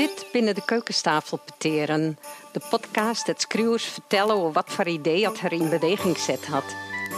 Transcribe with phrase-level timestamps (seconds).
[0.00, 2.18] Dit binnen de keukenstafelpeteren.
[2.52, 6.64] De podcast dat schreeuwers vertellen over wat voor idee dat er in beweging zet had.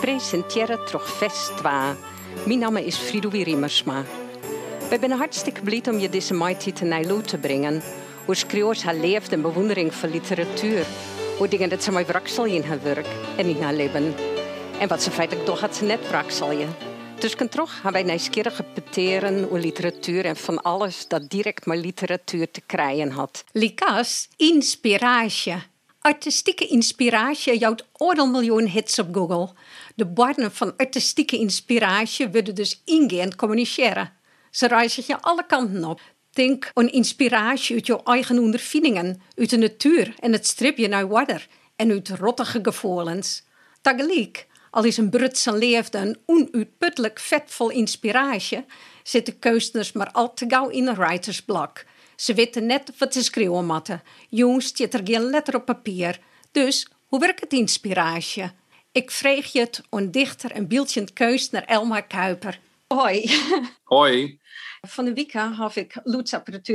[0.00, 1.96] Presenteren toch fest twa.
[2.46, 4.04] Mijn naam is Fridoui Riemersma.
[4.90, 7.82] We zijn hartstikke blij om je deze mighty te Nijloe te brengen.
[8.24, 10.86] Hoe schreeuwers haar leeft en bewondering voor literatuur.
[11.38, 14.14] Hoe dingen dat ze mij wraksel in haar werk en in haar leven.
[14.78, 16.66] En wat ze feitelijk toch had ze net wrakselje.
[17.22, 21.78] Dus kan toch gaan wij nieuwsgierige peteren over literatuur en van alles dat direct met
[21.78, 23.44] literatuur te krijgen had.
[23.52, 25.54] Likas, inspiratie.
[26.00, 29.48] Artistieke inspiratie jouwt oordeel miljoen hits op Google.
[29.94, 34.12] De borden van artistieke inspiratie worden dus ingehend communiceren.
[34.50, 36.00] Ze reizen je alle kanten op.
[36.32, 41.48] Denk aan inspiratie uit jouw eigen ondervindingen, uit de natuur en het stripje naar water
[41.76, 43.42] en uit rottige gevoelens.
[43.80, 48.64] Tegelijk al is een brut zijn leefde een onuitputtelijk vetvol inspiratie,
[49.02, 51.84] zitten keuzers maar al te gauw in een writersblok.
[52.16, 54.02] Ze weten net wat ze schreeuwen moeten.
[54.28, 56.18] Jongens, zit er geen letter op papier.
[56.52, 58.50] Dus, hoe werkt het inspiratie?
[58.92, 62.60] Ik vreeg je het aan dichter en beeldje keus naar Elma Kuiper.
[62.86, 63.30] Hoi.
[63.84, 64.38] Hoi.
[64.88, 65.94] Van de week heb ik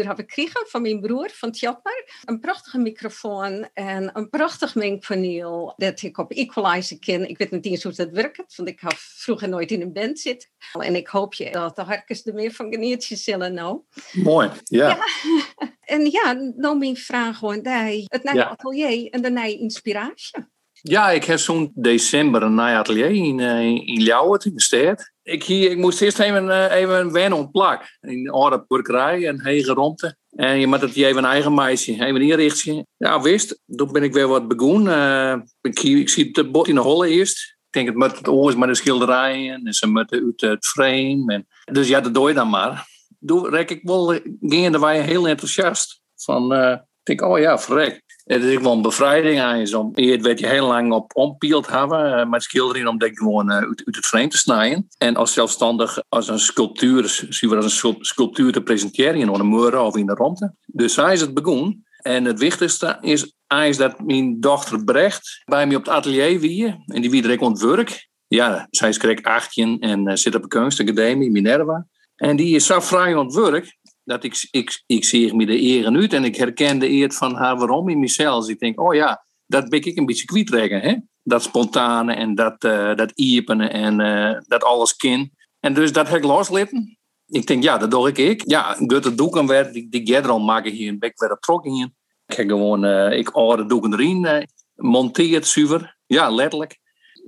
[0.03, 2.21] heb ik gekregen van mijn broer van Tjapper.
[2.25, 7.29] Een prachtige microfoon en een prachtig mengpaneel dat ik op Equalizer ken.
[7.29, 10.19] Ik weet niet eens hoe dat werkt, want ik heb vroeger nooit in een band
[10.19, 10.49] zitten.
[10.79, 13.81] En ik hoop je dat de harkens er meer van geneertjes zullen nou.
[14.11, 14.87] Mooi, ja.
[14.87, 14.97] ja.
[15.79, 17.67] En ja, nou mijn vraag gewoon,
[18.07, 20.47] het nieuwe atelier en de nieuwe inspiratie.
[20.81, 25.15] Ja, ik heb zo'n december een nieuw atelier in, uh, in Ljouwert, in de stad.
[25.27, 27.97] Ik, hier, ik moest eerst even, uh, even wennen op plak.
[28.01, 30.17] In oude burgerij, een hege ronde.
[30.29, 32.87] En je moet het even een eigen meisje, even inrichten.
[32.97, 34.93] Ja, wist, toen ben ik weer wat begonnen.
[34.97, 37.57] Uh, ik, ik zie het bot in de holle eerst.
[37.65, 41.33] Ik denk, het moet het oors met de schilderijen en ze moeten uit het frame.
[41.33, 42.87] En, dus ja, dat doe je dan maar.
[43.25, 46.01] Toen rek ik wel, ging er heel enthousiast.
[46.15, 48.03] Van, ik denk, oh ja, verrek.
[48.27, 49.89] Het is gewoon een bevrijding aan je.
[49.93, 53.81] Eerst werd je heel lang op ompield hebben eh, met schilderen om dat gewoon uit,
[53.85, 54.87] uit het frame te snijden.
[54.97, 59.49] En als zelfstandig als een sculptuur, zien we als een sculptuur te presenteren in een
[59.49, 60.53] muur of in de ronde.
[60.65, 61.85] Dus zij is het begonnen.
[61.97, 63.33] En het wichtigste is,
[63.65, 67.41] is dat mijn dochter Brecht bij me op het atelier wie en die wie direct
[67.41, 68.09] ontwerk.
[68.27, 71.85] Ja, zij is kreeg 18 en uh, zit op een kunstacademie, Minerva.
[72.15, 76.13] En die is zo vrij ontwerk dat ik, ik, ik zie me de eren uit
[76.13, 78.39] en ik herkende eer van haar waarom in mezelf.
[78.39, 80.81] Dus ik denk, oh ja, dat ben ik een beetje kwijtrekken.
[80.81, 80.95] Hè?
[81.23, 85.31] Dat spontane en dat, uh, dat iepen en uh, dat alles kin.
[85.59, 86.97] En dus dat heb ik loslitten.
[87.25, 88.17] Ik denk, ja, dat doe ik.
[88.17, 88.43] ik.
[88.45, 91.95] Ja, Gutte doeken werd, die, die al maken hier in Bek werd op trok in.
[92.25, 95.97] Ik heb gewoon, uh, ik oude doeken erin, monteert zuiver.
[96.05, 96.79] Ja, letterlijk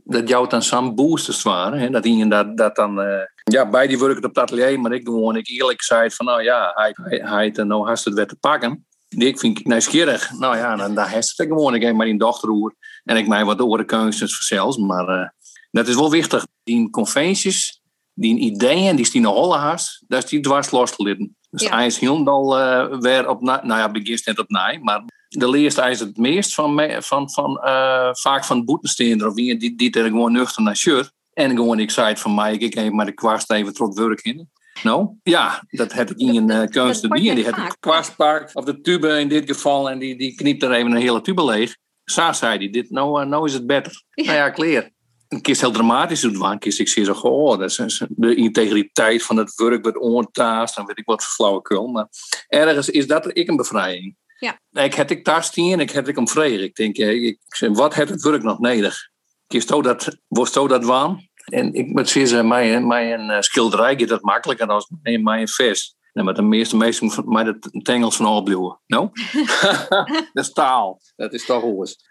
[0.03, 1.79] dat jou dan Sam boosters waren.
[1.79, 1.89] Hè?
[1.89, 2.99] Dat je dat, dat dan,
[3.51, 6.43] ja, bij die werken op het atelier, maar ik gewoon, ik eerlijk zei van, nou
[6.43, 8.85] ja, hij, hij, hij het nou haast het weer te pakken.
[9.07, 10.31] Ik vind ik nieuwsgierig.
[10.31, 11.75] Nou ja, dan daar heeft het gewoon.
[11.75, 14.77] Ik heb maar in dochteroer en ik mij wat oren kunstens zelfs.
[14.77, 15.27] Maar uh,
[15.71, 16.45] dat is wel wichtig.
[16.63, 17.81] Die conventies,
[18.13, 21.37] die ideeën, die staan holle haast, dat is die dwars losgelitten.
[21.49, 21.75] Dus ja.
[21.75, 25.81] hij is helemaal uh, weer op, nou ja, begint net op naai, maar de leerste
[25.81, 30.03] is het meest van, van, van uh, vaak van boetensteender of wie die, die er
[30.03, 31.11] gewoon nuchter naar shirt.
[31.39, 34.21] En gewoon ik zei het van mij, ik heb maar de kwast even trok werk
[34.21, 34.49] in.
[34.83, 37.29] Nou, ja, dat heb ik in een kunst die.
[37.29, 39.89] En die had een kwastpark of de tube in dit geval.
[39.89, 41.75] En die, die knipt er even een hele tube leeg.
[42.03, 44.03] Zo zei hij, dit, nou, uh, nou is het beter.
[44.09, 44.23] Ja.
[44.23, 44.91] Nou ja, kleer.
[45.27, 49.23] Een keer heel dramatisch doen, een keer ik zie zo, oh, dat is de integriteit
[49.23, 50.75] van het werk wordt ontaast.
[50.75, 51.87] Dan weet ik wat voor flauwekul.
[51.87, 52.07] Maar
[52.47, 54.15] ergens is dat ik een bevrijding.
[54.39, 54.59] Ja.
[54.83, 56.63] Ik heb ik daar staan ik heb ik om vrede.
[56.63, 59.09] Ik denk, eh, ik, wat heeft het werk nog nodig?
[59.49, 61.28] Kies dat, wordt dat waan?
[61.49, 64.83] En ik moet zeggen, mijn, mijn eh, schilderij gaat dat makkelijker dan
[65.23, 65.97] mijn vers.
[66.13, 68.79] En met de meeste mensen mij de tengels van opbluwen.
[68.87, 69.11] No?
[70.33, 71.01] dat is taal.
[71.15, 71.63] Dat is toch.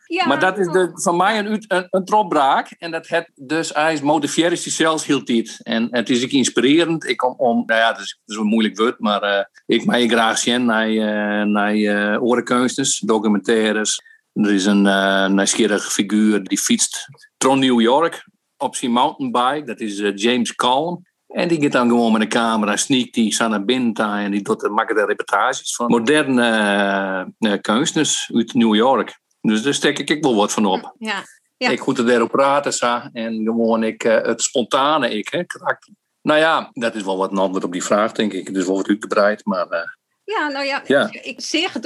[0.06, 2.70] Ja, maar dat is de, van mij een, een, een tropbraak.
[2.78, 5.60] En dat het dus hij motiveert zichzelf heel tijd.
[5.62, 7.06] En het is ook inspirerend.
[7.06, 9.84] Ik kom om, nou ja, dat is, dat is een moeilijk woord, maar uh, ik
[9.84, 14.02] mij graag zien naar, uh, naar uh, orenkunstens, documentaires.
[14.32, 17.06] Er is een uh, nieuwsgierige figuur die fietst
[17.36, 18.26] tron New York
[18.58, 19.66] op zijn mountainbike.
[19.66, 21.06] Dat is James Calm.
[21.28, 24.70] En die gaat dan gewoon met een camera, sneakt die naar binnen en die doet,
[24.70, 29.18] maakt de reportages van moderne uh, kunstenaars uit New York.
[29.40, 30.94] Dus daar stek ik wel wat van op.
[30.98, 31.24] Ja.
[31.56, 31.70] Ja.
[31.70, 35.92] Ik goed erop praten sa, en gewoon ik, uh, het spontane ik, hè, karakter.
[36.22, 38.54] Nou ja, dat is wel wat een antwoord op die vraag, denk ik.
[38.54, 39.66] Dus wel wat uitgebreid, maar...
[39.70, 39.80] Uh,
[40.24, 41.12] ja, nou ja, ja.
[41.12, 41.84] Ik, ik zeg het.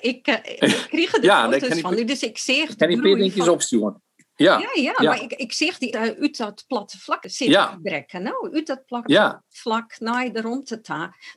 [0.00, 0.34] Ik, uh,
[0.68, 2.76] ik kreeg er de ja, foto's van u, dus ik zeg...
[2.76, 4.02] Kan die dingetjes opsturen?
[4.38, 7.78] Ja, ja, ja, maar ik, ik zeg die uh, uit dat platte vlak zit ja.
[7.82, 8.22] brekken.
[8.22, 9.44] Nou, uit dat platte ja.
[9.58, 10.42] Vlak naar de.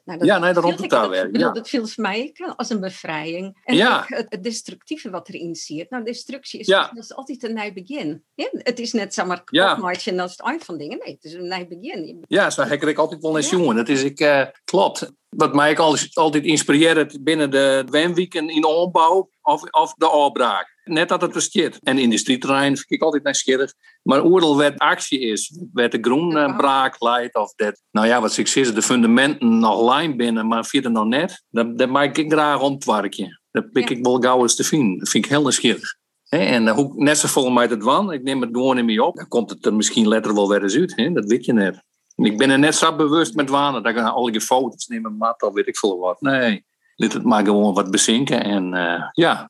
[0.05, 1.29] Nou, ja, naar de rondteta weer.
[1.37, 1.51] Ja.
[1.51, 3.57] Dat viel mij als een bevrijding.
[3.63, 4.03] En ja.
[4.07, 5.89] het, het, destructieve wat erin zit.
[5.89, 6.91] Nou, destructie is, ja.
[6.93, 8.23] dat is altijd een nieuw begin.
[8.35, 10.97] Ja, het is net zomaar kapot en dat is het eind van dingen.
[10.97, 12.23] Nee, het is een nieuw begin.
[12.27, 13.75] Ja, zo heb ik altijd wel eens jongen.
[13.75, 15.11] Dat is ik, uh, klopt.
[15.29, 15.77] Wat mij
[16.13, 20.79] altijd inspireert binnen de wenweken in opbouw of, of de opbraak.
[20.83, 21.79] Net dat het bestaat.
[21.83, 23.73] En industrieterrein vind ik altijd nieuwsgierig.
[24.01, 28.47] Maar oordeel wat actie is, wat de groenbraak leidt, of dat, nou ja, wat ik
[28.47, 32.61] zeg, de fundamenten nog lijn binnen, maar verder nog net, dat, dat maak ik graag
[32.61, 33.39] ontwerkje.
[33.51, 34.97] Dat pik ik wel gauw eens te vinden.
[34.97, 35.95] Dat vind ik heel nieuwsgierig.
[36.29, 39.03] En uh, hoe, net zo vol mij het wan, ik neem het gewoon in me
[39.03, 41.15] op, dan komt het er misschien letter wel weer eens uit.
[41.15, 41.83] Dat weet je net.
[42.15, 45.41] Ik ben er net zo bewust met wanen dat ik al je foto's nemen, mat
[45.41, 46.21] of weet ik veel wat.
[46.21, 46.65] Nee,
[46.95, 48.43] dit het maar gewoon wat bezinken.
[48.43, 49.49] En uh, ja,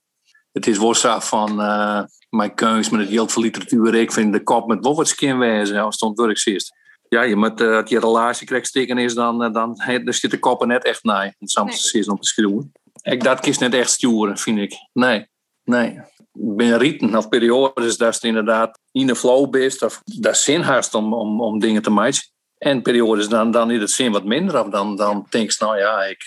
[0.52, 3.96] het is worst van uh, mijn keus met het geld voor literatuur.
[3.96, 6.72] Ik vind de kop met wat skin wezen als het ontwerp is.
[7.08, 10.32] Ja, je moet, uh, als je relatie krijgt steken is, dan, uh, dan, dan zit
[10.32, 11.34] de koppen net echt nee.
[11.40, 12.02] Soms nee.
[12.02, 12.72] is om te schreeuwen.
[13.02, 14.74] Ik dat kies net echt sturen, vind ik.
[14.94, 15.28] Nee,
[15.64, 16.00] nee.
[16.34, 20.94] Binnen rieten of periodes dat je inderdaad in de flow bent of dat zin hast
[20.94, 22.20] om, om, om dingen te maken.
[22.58, 25.78] En periodes dan, dan is het zin wat minder of dan, dan denk je, nou
[25.78, 26.24] ja, ik,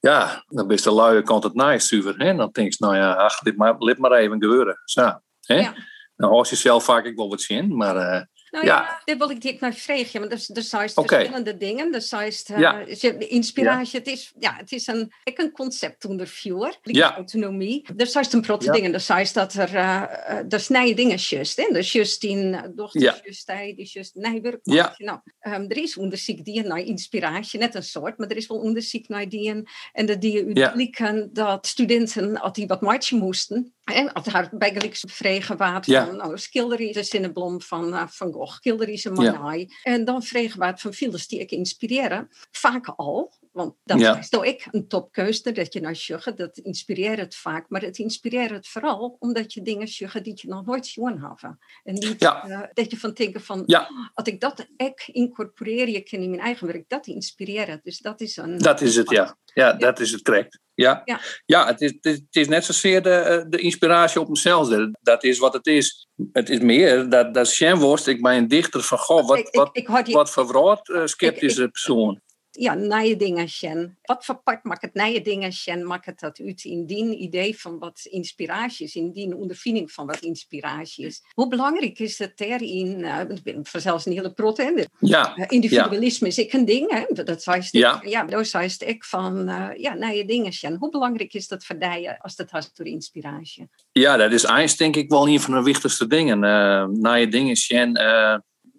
[0.00, 2.14] ja, dan ben je de luie kant het nice zuiver.
[2.16, 2.36] Hè?
[2.36, 4.80] Dan denk je, nou ja, ach, dit maar, dit maar even gebeuren.
[4.84, 5.60] Zo, hè?
[5.60, 5.74] Ja.
[6.16, 9.18] Dan hoor je zelf vaak ik wel wat zin, maar uh, nou ja, ja dit
[9.18, 10.20] wil ik dit naar vragen.
[10.20, 11.94] Want er, er zijn verschillende dingen.
[11.94, 12.84] Er zijn uh, ja.
[13.18, 13.98] inspiratie.
[13.98, 16.78] Het, is, ja, het is een, ik een concept onderviewer.
[16.82, 17.14] Ja.
[17.14, 17.86] Autonomie.
[17.96, 18.94] Er zijn een protte dingen.
[18.94, 21.56] Er zijn dat er, uh, er snijden dingen just.
[21.56, 21.68] Hè?
[21.72, 23.16] Dus just in dochter, ja.
[23.24, 24.60] just hij, die just nijwerk.
[24.62, 24.94] Ja.
[24.96, 28.58] Nou, um, er is onderzoek die naar inspiratie, net een soort, maar er is wel
[28.58, 34.12] onderzoek naar die en dat die uitblikken dat studenten, als die wat marchen moesten, en
[34.12, 38.54] als haar bijgelijks vregen waard van, nou, schilder is een blom van uh, Van Gogh,
[38.54, 39.68] schilder is een Manai.
[39.82, 42.28] En dan vregen waard van films die ik inspireren.
[42.50, 44.18] Vaak al, want dat ja.
[44.18, 47.68] is toch ik een topkeuze, dat je naar sjuggen, dat inspireert het vaak.
[47.68, 51.58] Maar het inspireert het vooral omdat je dingen sjuggen die je nog nooit zien hebben.
[51.84, 53.66] En niet uh, dat je van denken van,
[54.14, 57.84] als ik dat ik incorporeer, je in mijn eigen werk, dat inspireert.
[57.84, 58.58] Dus dat is een...
[58.58, 59.36] Dat is het, ja.
[59.44, 60.58] Ja, dat is het correct.
[60.74, 61.20] Ja, ja.
[61.46, 64.90] ja het, is, het, is, net zozeer de, eh, de inspiratie op mezelf.
[65.00, 66.08] Dat is wat het is.
[66.32, 69.76] Het is meer dat, dat Sjenworst, ik ben een dichter van, goh, wat, ik, wat,
[70.08, 72.20] ik, wat voor uh, sceptische persoon
[72.58, 73.98] ja, nieuwe dingen.
[74.02, 75.86] Wat voor part maakt het nieuwe dingen?
[75.86, 80.06] Maakt het dat uit in die idee van wat inspiratie is, in die ondervinding van
[80.06, 81.22] wat inspiratie is?
[81.32, 82.98] Hoe belangrijk is het daarin?
[82.98, 84.56] Uh, ik ben zelfs een hele prot,
[84.98, 85.36] Ja.
[85.36, 86.32] Uh, individualisme ja.
[86.32, 87.24] is ik een ding, hè?
[87.24, 88.00] Dat zei ja.
[88.04, 90.76] ja, dat zei ik van, uh, ja, nieuwe dingen.
[90.78, 93.68] Hoe belangrijk is dat voor je als dat has door inspiratie?
[93.92, 96.42] Ja, dat is eigenlijk denk ik wel een van de wichtigste dingen.
[96.42, 97.56] Uh, nieuwe dingen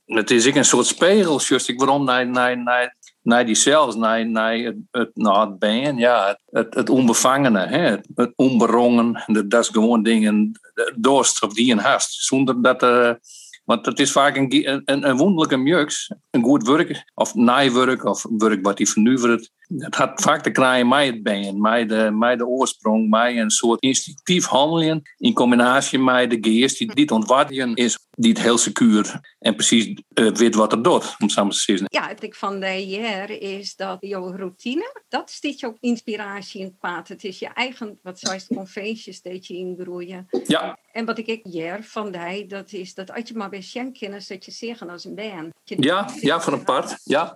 [0.10, 2.96] het is ik een soort spiegel, just ik waarom naar, naar, naar
[3.30, 7.96] naar die zelfs, naar, naar het, het, nou, het ben, ja, het, het onbevangene, hè,
[8.16, 10.60] het, onberongen, dat, dat is gewoon dingen,
[10.96, 12.84] dorst of die een hast, zonder dat.
[12.84, 13.12] Uh,
[13.70, 18.26] want het is vaak een, een, een wonderlijke mux, een goed werk, of naaiwerk, of
[18.38, 19.52] werk wat hij vernuivert.
[19.78, 23.50] Het had vaak te krijgen met het benen, met de, met de oorsprong, met een
[23.50, 28.58] soort instinctief handelen in combinatie met de geest die dit ontwarden is, die het heel
[28.58, 31.86] secuur en precies uh, weet wat er doet, om samen te zeggen.
[31.90, 36.60] Ja, het ik van de jaar is dat jouw routine, dat sticht je ook inspiratie
[36.60, 37.08] in het paard.
[37.08, 40.28] Het is je eigen, wat zou je conventies dat je ingroeien.
[40.48, 40.78] Ja.
[40.92, 43.94] En wat ik ik jaar van die, dat is dat als je maar bij Sjen
[43.94, 45.54] kennis dat je zeggen als een band.
[45.64, 46.96] Ja, ja, van een part.
[47.04, 47.34] Ja.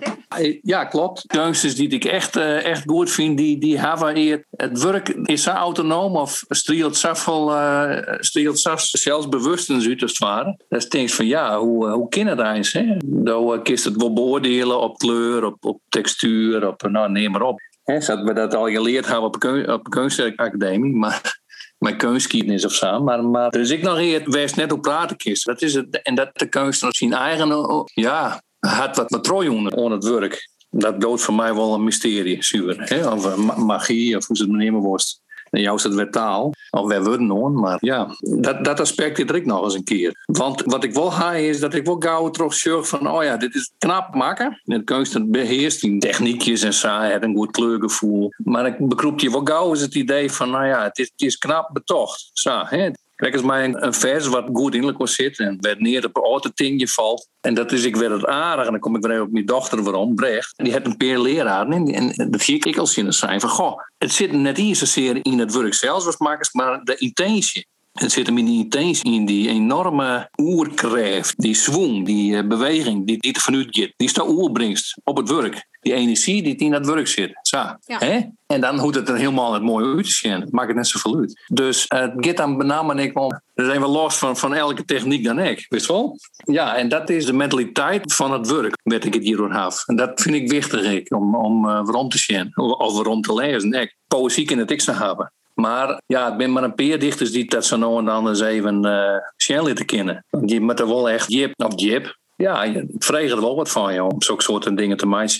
[0.61, 1.27] ja, klopt.
[1.27, 4.45] Keuzes die ik echt, uh, echt goed vind, die, die hebben hier.
[4.49, 8.59] Het werk is zo autonoom of streelt zoveel, uh, streelt
[8.91, 10.59] zelfs bewust uit als het ware.
[10.69, 12.27] Dat is van ja, hoe, hoe kan?
[12.27, 12.97] Hè?
[13.05, 17.59] Dan kun het wel beoordelen op kleur, op, op textuur, op, nou neem maar op.
[17.83, 21.41] Hè, zodat we dat al geleerd hebben op, op de kunstacademie, maar
[21.77, 23.03] mijn kunstgeschiedenis of zo.
[23.03, 25.45] Maar, maar dus ik nog hier wees net op praten kist.
[25.45, 30.07] Dat is het, en dat de kunstenaar zijn eigen, ja, had wat matroon onder het
[30.07, 30.51] werk.
[30.69, 32.81] Dat dood voor mij wel een mysterie, zuur.
[33.13, 35.22] Of eh, magie, of hoe ze het nemen worst.
[35.53, 37.51] En is het weer taal, of wij worden hoor.
[37.51, 40.23] Maar ja, dat, dat aspect is ik nog eens een keer.
[40.25, 43.37] Want wat ik wil ga is dat ik wel gauw terug zorg van, oh ja,
[43.37, 44.61] dit is knap maken.
[44.63, 48.33] De kunst beheerst die techniekjes en zo, heeft een goed kleurgevoel.
[48.37, 51.21] Maar ik bekroep je wel gauw is het idee van, nou ja, het is, het
[51.21, 52.29] is knap betocht.
[52.33, 52.89] Zo, hè?
[53.23, 56.23] Kijk eens mij een, vers wat goed innerlijk was zitten en werd neer op een
[56.23, 57.29] auto tingje valt.
[57.41, 58.65] En dat is ik weer het aardig.
[58.65, 60.53] En dan kom ik weer op mijn dochter waarom, Brecht.
[60.55, 61.67] Die heeft een paar.
[61.67, 65.19] En, en dat zie ik als in zijn van, goh, het zit net niet zozeer
[65.21, 66.17] in het werk zelfs, was
[66.53, 67.67] maar de intentie.
[67.93, 73.07] Het zit hem in die intentie, in die enorme oerkracht, die swoon, die uh, beweging
[73.07, 73.93] die, die er vanuit gaat.
[73.95, 75.67] Die staat oerbrengt op het werk.
[75.79, 77.39] Die energie die in dat werk zit.
[77.41, 77.57] Zo.
[77.57, 77.97] Ja.
[77.97, 78.21] Hè?
[78.47, 80.41] En dan hoeft het er helemaal het mooie uit te zien.
[80.41, 81.43] Het maakt het net zoveel uit.
[81.47, 83.41] Dus het gaat dan benamelijk ik wel.
[83.53, 85.65] We zijn wel los van, van elke techniek dan ik.
[85.69, 86.19] Weet je wel?
[86.45, 89.87] Ja, en dat is de mentaliteit van het werk, werd ik het hier af.
[89.87, 92.51] En dat vind ik wichtig ik, om, om uh, waarom te zien.
[92.55, 93.73] Of, waarom te lezen.
[93.73, 95.33] Ik, poëzie in het ik te hebben.
[95.53, 98.41] Maar ja, het ben maar een paar dichters die dat zo nou en dan eens
[98.41, 100.25] even uh, snel te kennen.
[100.45, 102.17] Je moet er wel echt jip of jip.
[102.43, 105.35] Ja, je vraagt er wel wat van je om zulke soorten dingen te maken.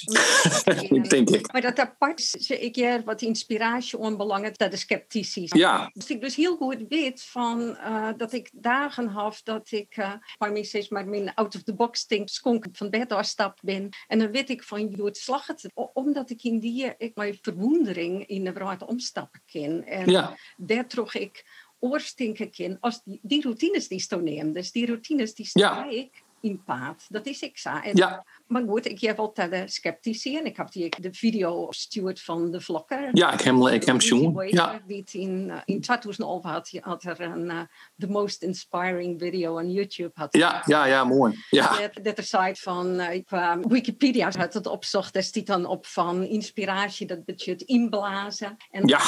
[0.89, 1.51] ik denk ik.
[1.51, 5.45] Maar dat apart is ik hier wat inspiratie onbelangrijk dat de sceptici.
[5.45, 5.89] Ja.
[5.93, 10.13] Dus ik dus heel goed weet van uh, dat ik dagen had dat ik uh,
[10.38, 13.89] maar steeds maar mijn out of the box denk skonk van bed afstap ben.
[14.07, 17.38] En dan weet ik van je het slag het omdat ik in die ik mijn
[17.41, 19.86] verwondering in de raad omstappen ken.
[19.86, 20.38] En ja.
[20.57, 21.45] daar trok ik
[21.79, 24.53] oorstinken ken als die, die routines die ik neem.
[24.53, 25.74] Dus die routines die ja.
[25.74, 27.05] sta ik in paard.
[27.09, 27.69] Dat is ik zo.
[27.69, 28.25] En, ja.
[28.47, 32.51] Maar goed, ik heb altijd de sceptici en ik heb die de video gestuurd van
[32.51, 33.09] de vlokker.
[33.12, 34.47] Ja, ik heb ik hem zien.
[34.47, 34.81] Ja.
[34.88, 37.59] Die in, uh, in 2011 had, had er een uh,
[37.97, 40.12] the most inspiring video on YouTube.
[40.13, 41.43] Had ja, ja, ja, mooi.
[41.50, 41.77] Ja.
[41.77, 43.29] Dat, dat er site van uh, ik,
[43.62, 45.13] Wikipedia had het opzocht.
[45.13, 48.57] Daar stiet dan op van inspiratie, dat je het inblazen.
[48.71, 49.01] En ja.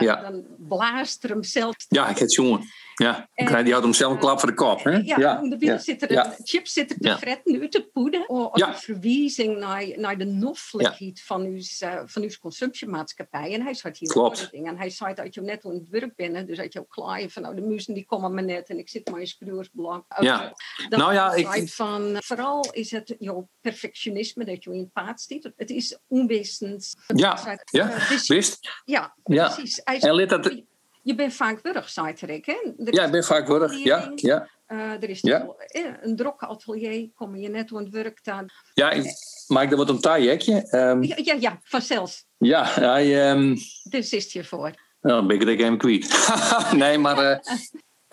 [0.00, 1.74] Uh, dan blaast er hem zelf.
[1.88, 2.60] Ja, ik heb het jongen.
[2.94, 4.84] Ja, en, die houdt hem zelf een klap voor de kop.
[4.84, 4.90] Hè?
[4.90, 5.40] Ja, ja.
[5.40, 5.78] de ja.
[5.78, 7.18] zit er een chip zit er te ja.
[7.18, 8.28] fretten, uit te poeden.
[8.28, 8.68] Of ja.
[8.68, 11.24] een verwijzing naar, naar de noffelijkheid ja.
[11.24, 13.54] van, uw, uh, van uw consumptiemaatschappij.
[13.54, 14.50] En hij zei hier Klopt.
[14.50, 14.72] dingen.
[14.72, 17.28] En hij zei dat je net aan het werk bent, dus dat je ook klaar
[17.28, 20.04] van nou, de muzen die komen maar net en ik zit maar in scruwersblok.
[20.20, 20.54] Ja.
[20.88, 21.68] Dat nou ja, ik...
[21.68, 25.50] van, vooral is het jouw perfectionisme dat je in het paard stiet.
[25.56, 26.94] Het is onwistend.
[27.06, 27.90] Ja, ja.
[27.90, 28.82] Uh, dus, wist.
[28.84, 29.46] Ja, ja.
[29.46, 29.80] precies.
[29.84, 30.62] Hij en dat...
[31.02, 32.46] Je bent vaak wurg, zei Rick.
[32.46, 32.72] Hè?
[32.76, 33.84] Ja, ik ben vaak wurg.
[33.84, 34.48] Ja, ja.
[34.68, 35.46] Uh, er is ja.
[35.66, 38.46] Eh, een drok atelier, kom je net aan het werk staan.
[38.74, 39.04] Ja, ik
[39.46, 40.68] maak er wat een taaiekje.
[40.70, 42.26] Um, ja, ja, ja, vanzelfs.
[42.38, 43.30] Ja, hij...
[43.30, 44.72] Um, dus is het hiervoor.
[45.00, 46.28] Nou, dan ben ik even kwijt.
[46.76, 47.38] nee, maar uh,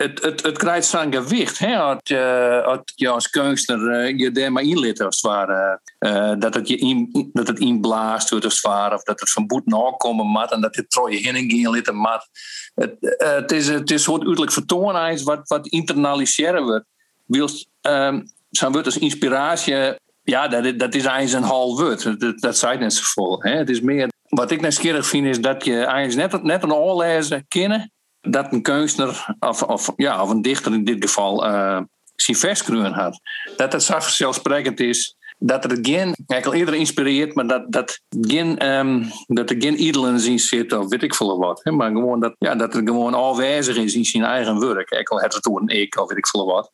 [0.02, 1.58] het, het, het krijgt zo'n gewicht.
[1.58, 5.24] Hè, als, je, als je als kunstenaar uh, je daar maar inlet, als.
[5.24, 8.94] Uh, dat, het je in, dat het inblaast wordt, als het ware.
[8.94, 10.52] Of dat het van boet komen mat.
[10.52, 12.28] En dat het troje heen gaan litten mat.
[12.74, 16.84] Het, het, is, het is soort uiterlijk vertoon wat, wat internaliseren wordt.
[17.26, 19.74] Wils, um, zo'n wordt als inspiratie...
[20.22, 22.20] Ja, dat, dat is eigenlijk een half woord.
[22.20, 23.42] Dat, dat zei net zo vol.
[23.42, 23.50] Hè.
[23.50, 24.08] Het is meer...
[24.28, 28.62] Wat ik nieuwsgierig vind, is dat je eigenlijk net, net een oorlezen kennen dat een
[28.62, 31.80] kunstenaar, of, of, ja, of een dichter in dit geval, uh,
[32.14, 33.20] zijn vestkruwen had.
[33.56, 38.00] Dat het zo vanzelfsprekend is dat er geen, ik al eerder inspireert, maar dat, dat,
[38.20, 41.60] geen, um, dat er geen iedelen in zit of weet ik veel wat.
[41.62, 41.70] Hè?
[41.70, 44.90] Maar gewoon dat, ja, dat er gewoon aanwezig is in zijn eigen werk.
[44.90, 46.70] Ik al het een ik of weet ik veel wat.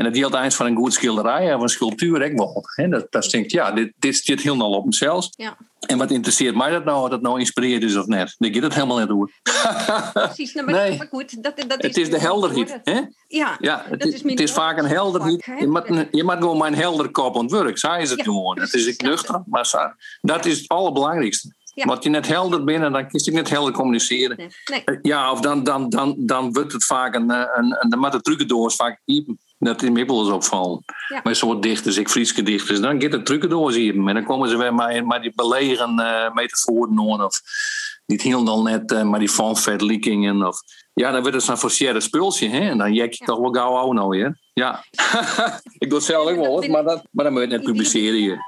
[0.00, 2.64] En dat deelt eind van een goed schilderij of een sculptuur ik wel.
[2.90, 5.28] Dat, dat denkt, ja, dit, dit zit helemaal op mezelf.
[5.30, 5.56] Ja.
[5.80, 8.34] En wat interesseert mij dat nou, of dat nou inspireert is of net?
[8.38, 9.30] Ik get het helemaal net door.
[10.12, 10.96] Precies, nou, maar, nee.
[10.96, 12.80] maar goed, dat, dat het is de helderheid.
[12.84, 13.00] Hè?
[13.26, 15.44] Ja, ja het, dat is, het is vaak een helderheid.
[15.58, 17.78] Je moet, je moet gewoon mijn helder kop het werk.
[17.78, 18.56] Zij is het ja, gewoon.
[18.56, 19.78] Dat is ik nuchter, maar zo,
[20.20, 21.54] dat is het allerbelangrijkste.
[21.74, 21.84] Ja.
[21.84, 24.36] Want je net helder bent, dan kies ik net helder communiceren.
[24.36, 24.82] Nee.
[24.84, 24.98] Nee.
[25.02, 28.20] Ja, of dan, dan, dan, dan wordt het vaak een, een, een de met de
[28.20, 29.38] trucendoors vaak diepen.
[29.62, 30.84] Dat wel eens opvallen.
[31.08, 31.20] Ja.
[31.24, 33.94] Met soort dichters, ik Friese dichters, dan gaat het trucendoors hier.
[33.94, 37.24] En dan komen ze weer met, met die belegen uh, metaforen aan.
[37.24, 37.40] Of
[38.06, 40.46] niet helemaal net, uh, maar die fanvetliekingen.
[40.46, 40.60] Of
[40.94, 42.48] ja, dan wordt het zo'n forciëre spulsje.
[42.48, 42.68] Hè?
[42.68, 43.26] En dan jek je ja.
[43.26, 44.28] toch wel gauw nou, hè?
[44.52, 44.84] Ja.
[45.78, 48.18] ik doe het zelf ook wel, maar, dat, maar dan moet je het net publiceren
[48.18, 48.38] hier.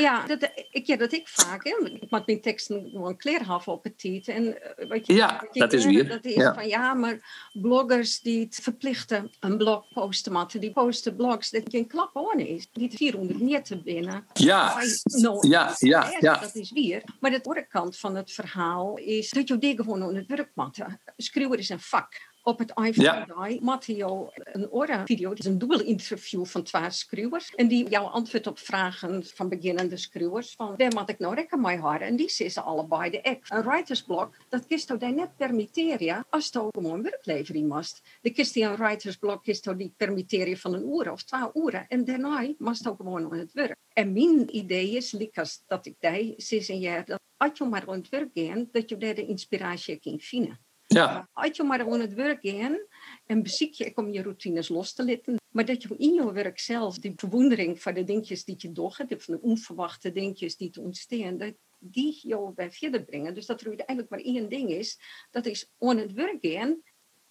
[0.00, 1.64] Ja, dat, ik, ja, dat ik vaak.
[1.64, 1.88] Hè.
[2.00, 4.34] Ik maak mijn teksten gewoon kleerhaven op het titel.
[4.34, 6.08] En uh, wat je, ja, wat je dat is weer.
[6.08, 6.54] Dat is ja.
[6.54, 11.62] van ja, maar bloggers die het verplichten een blog posten moeten, die posten blogs dat
[11.64, 12.68] geen klap aan is.
[12.72, 14.26] Die 400 meter binnen.
[14.32, 16.38] Ja, no, ja, ja, ja.
[16.38, 17.02] Dat is weer.
[17.20, 20.50] Maar de andere kant van het verhaal is dat je dingen gewoon aan het werk
[20.54, 21.00] matten.
[21.16, 23.58] Schreeuwen is een vak op het iPhone Ja.
[23.60, 25.30] Matteo een oren video.
[25.30, 27.54] Het is een dubbel interview van twee schreeuwers.
[27.54, 30.54] En die jouw antwoord op vragen van beginnende schreeuwers.
[30.54, 32.06] Van waar moet ik nou rekken mee houden?
[32.06, 33.44] En die zeggen allebei de ek.
[33.48, 38.02] Een writersblok, dat kist jou net permitteren als je gewoon werklevering moest.
[38.20, 41.86] De kist die een writersblok jou die permitteren van een uur of twee uren.
[41.88, 43.76] En daarna moest je gewoon aan het werk.
[43.92, 47.88] En mijn idee is, likas dat ik die zes en jaar, dat als je maar
[47.88, 50.67] aan het werk gaat, dat je daar de inspiratie kan vinden.
[50.88, 51.28] Ja.
[51.32, 52.86] Als je maar aan het werk in
[53.26, 56.58] en beziek je om je routines los te laten, maar dat je in je werk
[56.58, 60.80] zelf die verwondering van de dingetjes die je doet, van de onverwachte dingetjes die te
[60.80, 63.34] ontstaan, dat die jou bij verder brengen.
[63.34, 66.82] Dus dat er uiteindelijk maar één ding is, dat is aan het werk in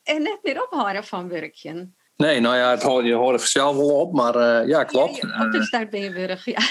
[0.04, 1.90] en net meer ophouden van werkje.
[2.16, 5.16] Nee, nou ja, het hoort, je hoort er zelf wel op, maar uh, ja, klopt.
[5.16, 6.62] Ja, je, dus daar ben je werk, ja.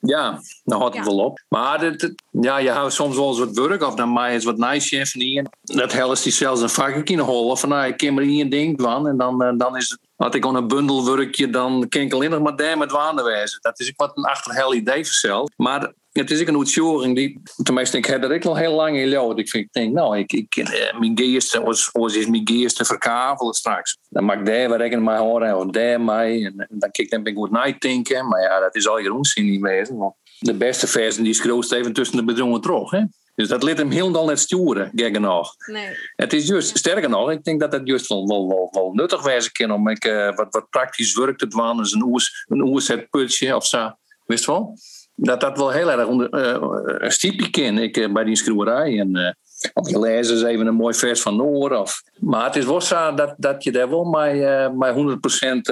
[0.00, 1.42] Ja, dan houdt het wel op.
[1.48, 4.44] Maar dit, ja, je houdt soms wel eens wat werk of dan maak je eens
[4.44, 7.58] wat nice chef en Dat helpt die zelfs een vakje in holen.
[7.58, 10.08] Van nou, ik kan maar hier een ding van en dan, uh, dan is het
[10.20, 13.58] had ik al een bundelwerkje, dan kan ik alleen nog maar daar met waanden wijzen.
[13.62, 15.48] Dat is ook wat een achterhel idee zelf.
[15.56, 18.96] Maar het is ook een uitzoering die, tenminste, ik heb er ik al heel lang
[18.96, 19.34] in jou.
[19.34, 22.86] Ik vind, ik denk, nou, ik, ik eh, mijn geest, was, was is mijn geest
[22.86, 23.98] verkavelen straks.
[24.08, 26.44] Dan mag ik daar waar ik mij horen en daar mij.
[26.44, 28.28] En, dan kijk dan ben ik goed nadenken.
[28.28, 29.88] Maar ja, dat is al je onzin niet meer.
[30.38, 32.90] De beste versen die schroest even tussen de bedrongen terug.
[32.90, 33.02] Hè?
[33.34, 35.54] Dus dat liet hem helemaal net sturen, gek nog.
[35.66, 35.96] Nee.
[36.16, 39.22] Het is juist, sterker nog, ik denk dat het juist wel, wel, wel, wel nuttig
[39.22, 41.76] wezen kan om ik, uh, wat, wat praktisch werk te doen.
[41.76, 43.90] Dus een oes, een het putje of zo.
[44.26, 44.78] Wist wel?
[45.22, 46.56] Dat dat wel heel erg onder, uh,
[46.98, 48.98] een stiepje ik, uh, bij die schroeverij.
[48.98, 49.30] En, uh,
[49.74, 51.70] of je leest eens even een mooi vers van Noor.
[51.70, 54.94] Of, maar het is wel zo dat, dat je daar wel uh, met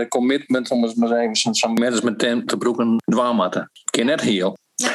[0.05, 3.71] 100% commitment, om eens maar even zo'n management te broeken, dwaamatten.
[3.91, 4.57] Ken net heel.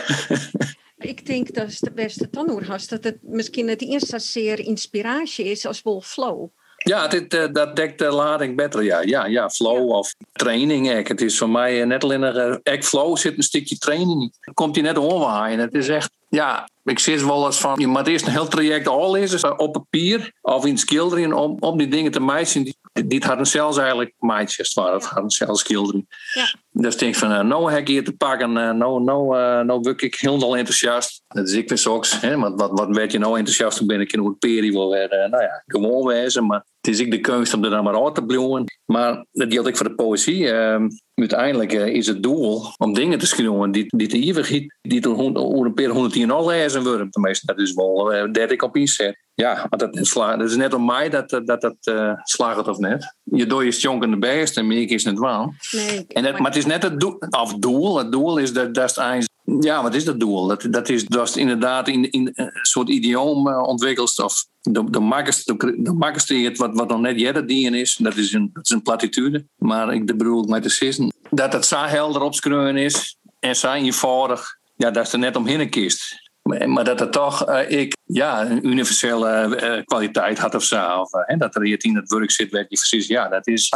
[0.97, 2.89] Ik denk dat is de beste tandoerhast.
[2.89, 6.49] Dat het misschien het eerste zeer inspiratie is als wel flow.
[6.83, 8.83] Ja, dit, uh, dat dekt de lading beter.
[8.83, 10.89] Ja, ja, ja flow of training.
[10.89, 11.07] Ek.
[11.07, 14.33] Het is voor mij net alleen een uh, flow zit een stukje training.
[14.53, 15.59] Komt hij net omwaaien.
[15.59, 18.87] Het is echt, ja, ik zit wel eens van, je moet eerst een heel traject
[18.87, 23.23] al lezen op papier of in schilderen om, om die dingen te meiden die, die
[23.25, 26.07] hadden zelfs eigenlijk meidjes, maar het hadden zelfs schilderen.
[26.33, 26.53] Ja.
[26.71, 29.59] Dus ik denk van, uh, nou heb ik hier te pakken, uh, nou, nou, uh,
[29.59, 31.21] nou word ik helemaal enthousiast.
[31.27, 34.01] Dat is ik weer soks, hè, want wat, wat werd je nou enthousiast toen ben
[34.01, 35.29] ik in een peri wil werden.
[35.29, 38.15] Nou ja, gewoon wezen, maar het is ik de kunst om er dan maar uit
[38.15, 38.63] te bloeien.
[38.85, 40.39] Maar dat geldt ik voor de poëzie.
[40.39, 44.49] Uh, uiteindelijk uh, is het doel om dingen te schrijven die, die te eeuwig
[44.81, 47.09] die tot over een paar honderd jaar al lezen worden.
[47.09, 49.17] Tenminste, dat is wel uh, dat ik op inzet.
[49.33, 53.15] Ja, maar dat, dat is net om mij dat dat, dat uh, slaagt of net.
[53.23, 55.53] Je doet je jonk de best en meer is het wel.
[55.71, 57.97] Nee, en het, maar het is net het doel, of doel.
[57.97, 60.47] Het doel is dat, dat is ja, wat is dat doel?
[60.47, 64.19] Dat, dat is dat inderdaad in, in een soort idioom uh, ontwikkeld.
[64.19, 67.95] Of de, de makkelijkste, de makkelijkste wat, wat nog net jaren dienen is.
[67.95, 69.45] Dat is een, dat is een platitude.
[69.55, 71.13] Maar ik bedoel met de sissen.
[71.29, 73.17] Dat het zo helder is.
[73.39, 74.57] En zo eenvoudig.
[74.75, 76.31] Ja, dat is er net omheen kist.
[76.43, 81.05] Maar, dat het toch uh, ik, ja, een universele kwaliteit had of zo.
[81.27, 83.07] Uh, dat er hier in het werk zit, weet je precies.
[83.07, 83.69] Ja, dat is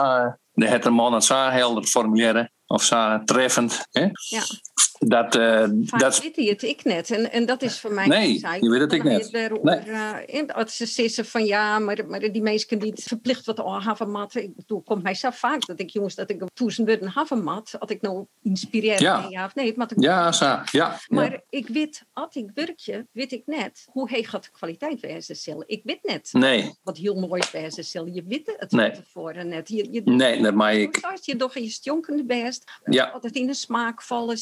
[0.52, 2.52] de het man het zo helder formuleren.
[2.66, 3.88] Of zo treffend.
[3.92, 4.02] Hè?
[4.30, 4.42] Ja
[5.00, 7.12] dat, uh, dat weet hij het ik net.
[7.12, 8.08] En, en dat is voor mij.
[8.08, 9.32] Nee, je weet het ik net.
[9.32, 9.86] nee.
[9.86, 14.36] Uh, als ze zeggen van ja, maar, maar die mensen die verplicht wat oh, havenmat.
[14.36, 17.76] Ik bedoel, komt mij zo vaak dat ik jongens dat ik op duizend een havenmat.
[17.80, 19.28] Had ik nou inspireerd ja.
[19.30, 19.74] ja of nee.
[19.76, 21.00] Maar ik ja, zo, ja.
[21.08, 21.42] Maar ja.
[21.50, 25.64] ik weet, als ik werkje, weet ik net hoe hij gaat de kwaliteit wijzen zal.
[25.66, 26.30] Ik weet net.
[26.32, 26.76] Nee.
[26.84, 28.06] Wat heel mooi wijzen zal.
[28.06, 28.92] Je weet het nee.
[28.92, 29.70] tevoren net.
[29.70, 31.18] Je, je, nee, dat maar ik.
[31.22, 32.64] Je toch je sjonkende best.
[32.86, 33.06] Ja.
[33.06, 34.38] Altijd in de smaakvolle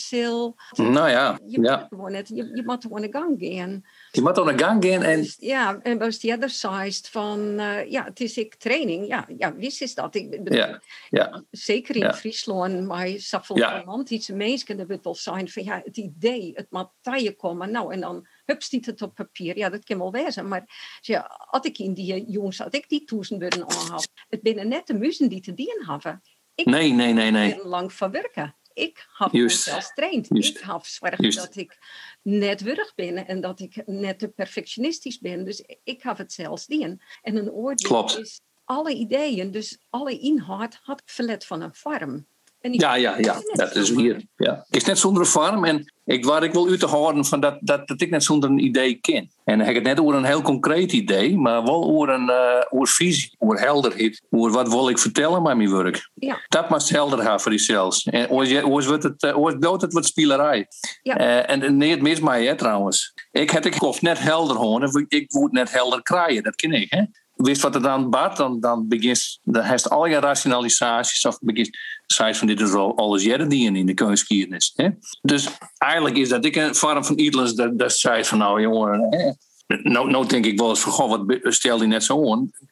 [0.75, 1.77] Nou ja, je ja.
[1.77, 3.83] Moet gewoon net, je, je moet gewoon een gang gaan.
[4.11, 5.25] Je moet aan de gang gaan en...
[5.37, 9.07] Ja, en was die other side van, uh, ja, het is ik training.
[9.07, 10.15] Ja, ja wist is dat.
[10.15, 11.43] Ik bedoel, ja, ja.
[11.51, 12.13] Zeker in ja.
[12.13, 13.79] Friesland, maar zoveel Ja.
[13.79, 17.71] romantische mensen, dat het wel zijn van, ja, het idee, het moet komen.
[17.71, 19.57] Nou, en dan hups die het op papier.
[19.57, 20.47] Ja, dat kan wel wezen.
[20.47, 24.09] Maar ja, had ik in die jongens, had ik die toezen willen aanhouden.
[24.29, 26.21] Het binnen net de muzen die te dienen hebben.
[26.55, 27.59] Ik Nee, nee, nee, nee.
[27.63, 28.55] lang van werken.
[28.75, 30.35] Ik heb mezelf getraind.
[30.35, 31.77] Ik heb zorgen dat ik
[32.21, 35.45] net wurg ben en dat ik net te perfectionistisch ben.
[35.45, 37.01] Dus ik heb het zelfs dien.
[37.21, 38.17] En een oordeel Klopt.
[38.17, 42.27] is alle ideeën, dus alle inhoud had ik verlet van een farm.
[42.73, 43.35] Ik- Ja, ja, ja.
[43.53, 44.21] Dat is hier.
[44.37, 44.65] Ja.
[44.69, 45.65] Is net zonder vorm.
[45.65, 48.49] En ik waar ik wil u te horen van dat, dat, dat ik net zonder
[48.49, 49.29] een idee ken.
[49.43, 52.29] En dan heb ik het net over een heel concreet idee, maar wel over een
[52.29, 54.21] uh, over visie, over helderheid.
[54.29, 56.09] Over wat wil ik vertellen met mijn werk.
[56.13, 56.39] Ja.
[56.47, 58.05] Dat moet helder hebben voor jezelf.
[58.05, 60.67] En ooit wordt het, ooit bloot het wat spielerij.
[61.03, 61.17] Ja.
[61.17, 63.13] Eh, en en nee, het mis mij hè, trouwens.
[63.31, 66.43] Ik heb ik of net helder horen, ik moet net helder krijgen.
[66.43, 66.91] Dat ken ik.
[66.91, 67.03] Hè?
[67.35, 71.77] Wist wat er dan baat, dan, dan begint, dan heeft al je rationalisaties of begint
[72.05, 74.75] zei van dit is al alles jaren die in de kunstgeschiedenis.
[75.21, 79.07] Dus eigenlijk is dat ik een vorm van Idlers dat, dat zei van nou jongen,
[79.09, 79.31] hè?
[79.67, 82.15] Nou, nou denk ik wel eens van wat stel die net zo?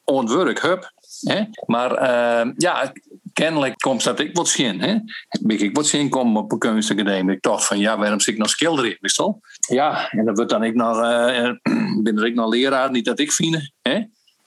[0.04, 0.92] On werk, hup.
[1.22, 1.44] Hè?
[1.66, 2.92] Maar eh, ja,
[3.34, 4.82] kennelijk komt dat ik wat zin.
[4.82, 4.98] Hè?
[5.48, 7.36] Ik wat zin komen op een kunstacademie.
[7.36, 8.98] Ik dacht van ja, waarom zit ik nog schilderen?
[9.00, 9.24] Wist?
[9.70, 11.52] Ja, en dan wordt dan ik nog, eh,
[12.04, 13.72] ben ik nog leraar, niet dat ik vind.
[13.82, 14.02] Hè?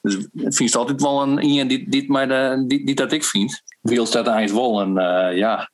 [0.06, 3.24] Dus het vind altijd wel een iemand die, die, mij de, die, die dat ik
[3.24, 3.62] vind.
[3.80, 5.70] Wil dat eigenlijk wel een, uh, ja,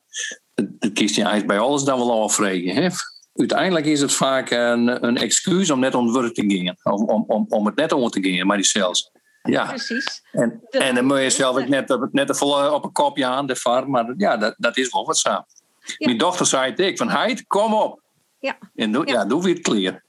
[0.53, 2.83] het kiest je eigenlijk bij alles dan wel afvregen.
[2.83, 2.89] Hè?
[3.33, 6.93] Uiteindelijk is het vaak een, een excuus om net om het te gaan.
[6.93, 9.11] Om, om, om, om het net om te gaan, maar die zelfs.
[9.43, 10.21] Ja, precies.
[10.31, 13.89] En, en dan moet je zelf net, net volle op een kopje aan, de farm.
[13.89, 15.29] Maar ja, dat, dat is wel wat zo.
[15.29, 15.45] Ja.
[15.97, 18.01] Mijn dochter zei het ik, van Heid, kom op.
[18.39, 18.57] Ja.
[18.75, 19.13] En doe, ja.
[19.13, 20.03] ja doe weer het kleer.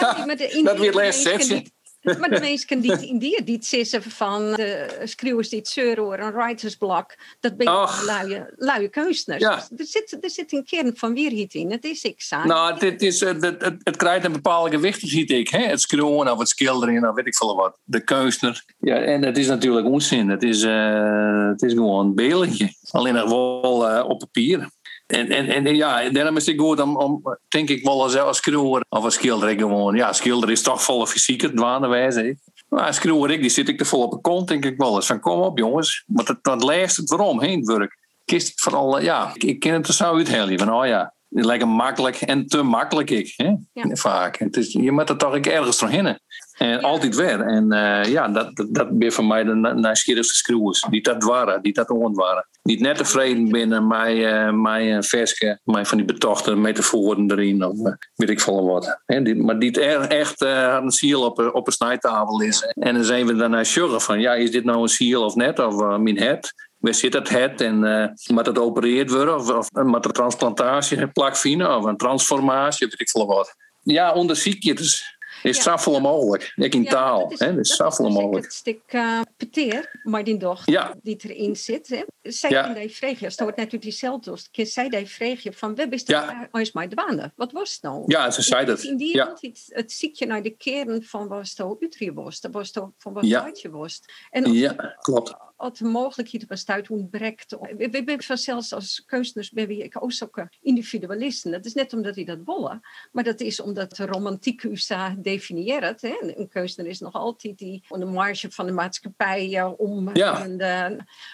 [0.00, 0.24] Ja,
[0.64, 1.64] dat weer les zetje.
[2.04, 6.32] Maar de mensen die in die, die zeggen van de schreeuwers die het zeuren een
[6.32, 8.90] writersblok, dat ben je luie, luie.
[9.38, 9.66] Ja.
[9.70, 11.70] Dus er, zit, er zit een kern van weerheid in.
[11.70, 12.46] Het is ik saai.
[12.46, 15.48] Nou, dit is, het, het, het, krijgt een bepaalde gewicht, ziet ik.
[15.48, 15.66] Hè?
[15.66, 17.76] Het schreeuwen of het schilderen of weet ik veel wat.
[17.84, 18.64] De kunstenaar.
[18.78, 20.28] Ja, en het is natuurlijk onzin.
[20.28, 22.72] Het is, uh, het is gewoon een beeldje.
[22.90, 24.68] Alleen nog wel uh, op papier.
[25.06, 28.50] En, en, en ja, daarom is het goed om, om denk ik wel als, als
[28.88, 29.94] of als schilder gewoon.
[29.94, 32.36] Ja, schilder is toch volle fysiek, dwaanderwijs.
[32.68, 34.94] Maar als schroever ik, die zit ik er vol op een kont, denk ik wel
[34.94, 36.04] eens van kom op jongens.
[36.06, 37.98] Want het, leest het waarom heen werk.
[38.24, 41.44] Kist het vooral, ja, ik, ik ken het er zo uithellen van oh ja, het
[41.44, 43.34] lijkt makkelijk en te makkelijk ik.
[43.36, 43.52] Hè?
[43.72, 43.96] Ja.
[43.96, 44.38] Vaak.
[44.38, 46.18] Het is, je moet er toch ergens doorheen.
[46.54, 47.40] En altijd weer.
[47.40, 50.86] En uh, ja, dat, dat, dat ben voor mij de nieuwsgierigste schroevers.
[50.90, 52.46] Die dat waren, die dat on waren.
[52.62, 57.64] Die net tevreden binnen mij, uh, mij een versje, mij van die betochte metaforen erin,
[57.64, 59.00] of uh, weet ik veel wat.
[59.06, 62.62] Die, maar die het echt een ziel op, op een snijtafel is.
[62.62, 65.58] En dan zijn we daarna sure van, ja, is dit nou een ziel of net,
[65.58, 66.72] of mijn het?
[66.84, 71.06] waar zit het het en uh, moet het opereerd worden of, of moet de transplantatie
[71.06, 73.54] plakvinden of een transformatie, weet ik veel wat.
[73.80, 75.13] Ja, onderziek je dus
[75.44, 76.00] is ja.
[76.00, 76.52] mogelijk.
[76.56, 77.30] Ik in ja, taal.
[77.30, 77.58] Is, hè?
[77.60, 78.44] is zoveel mogelijk.
[78.44, 80.94] Het stuk uh, peteer, maar die doch ja.
[81.02, 81.88] die erin zit.
[81.88, 82.04] Hè?
[82.22, 82.62] Zij ja.
[82.62, 86.48] kan die vragen, als het natuurlijk diezelfde is, zij die vragen van, wie is ja.
[86.52, 87.32] is mijn dwaande?
[87.36, 88.02] Wat was het nou?
[88.06, 88.82] Ja, ze zei dat.
[88.82, 89.36] In die ja.
[89.40, 93.12] het, het ziekje naar de kern van wat het Utrecht was, dat was het van
[93.12, 93.50] wat ja.
[93.52, 94.00] je was.
[94.30, 95.34] En als, ja, klopt.
[95.64, 97.50] Als de mogelijkheid bestaat ontbrekt.
[97.50, 101.50] We, we, we zelfs als kunstenaars ben ik ook zo'n individualisten.
[101.50, 102.80] Dat is net omdat die dat willen,
[103.12, 106.02] maar dat is omdat de romantiek USA definieert.
[106.02, 106.16] Hè?
[106.20, 110.44] Een kunstenaar is nog altijd die aan de marge van de maatschappij uh, om ja.
[110.44, 110.60] een,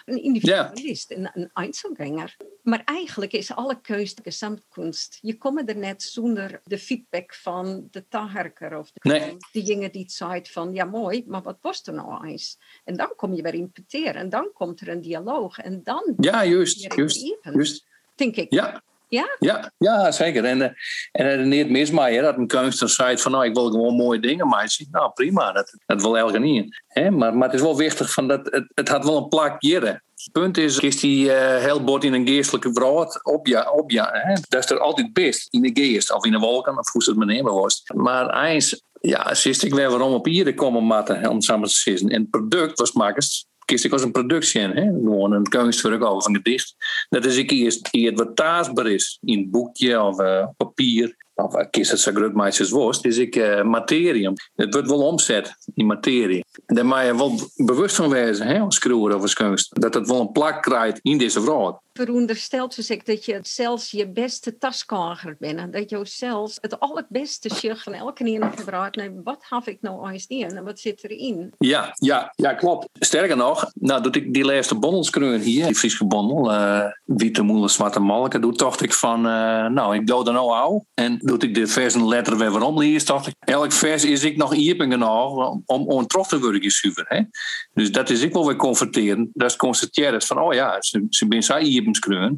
[0.05, 1.17] een individualist, ja.
[1.17, 2.37] een, een Einzelganger.
[2.63, 5.19] Maar eigenlijk is alle keus de gesamtkunst.
[5.21, 9.91] Je komt er net zonder de feedback van de tagerker of de, nee.
[9.91, 12.59] die het zei van ja mooi, maar wat was er nou eens?
[12.85, 16.45] En dan kom je weer imputeren en dan komt er een dialoog en dan ja
[16.45, 19.37] juist juist, juist denk ik ja ja?
[19.39, 20.45] Ja, ja zeker.
[20.45, 20.69] En, uh,
[21.13, 24.49] en het niet mis dat een kunstenaar zei van nou ik wil gewoon mooie dingen
[24.49, 24.89] maken.
[24.91, 26.83] Nou prima, dat, dat wil elke niet.
[26.87, 27.11] Hè?
[27.11, 29.63] Maar, maar het is wel wichtig van dat het, het had wel een plak.
[29.63, 30.01] Het
[30.33, 34.11] punt is, is die uh, heel bord in een geestelijke vrouw op ja, op ja.
[34.13, 34.35] Hè?
[34.49, 37.11] Dat is er altijd best in de geest of in de wolken of hoe ze
[37.11, 37.83] het maar nemen was.
[37.95, 42.09] Maar eens, ja, zist ik weer waarom op hier komen matten om samen te zitten.
[42.09, 44.83] En het product was makers ik als een productie hè?
[44.83, 46.75] gewoon een kunstwerk over een gedicht.
[47.09, 51.17] Dat is ik eerst, eerst wat taasbaar is in een boekje of uh, papier.
[51.35, 54.31] Of uh, kist het zo groot meisjes worst, is ik uh, materie.
[54.55, 56.45] Het wordt wel omzet in materie.
[56.67, 59.81] Daar moet je wel bewust van wezen, hè, als schroever of als kunst.
[59.81, 63.91] Dat het wel een plak krijgt in deze vrouw veronderstelt dus ik dat je zelfs
[63.91, 65.73] je beste taskager bent.
[65.73, 68.97] Dat je zelfs het allerbeste zich van elke keer gebruikt.
[68.97, 71.53] Nee, wat heb ik nou eens in en wat zit erin?
[71.59, 72.89] Ja, ja, ja, klopt.
[72.93, 77.69] Sterker nog, nou dat ik die laatste bondels hier, die Friese bondel, uh, witte moele
[77.69, 81.39] zwarte malken, doe dacht ik van, uh, nou ik doe dan nou al en doe
[81.39, 84.53] ik de vers en letter weer waarom lees, dacht ik, elk vers is ik nog
[84.53, 87.29] hier genoeg om, terug te worden?
[87.73, 89.29] Dus dat is ik wel weer converterend.
[89.33, 91.57] Dat is constateren van, oh ja, ze, ze zijn zo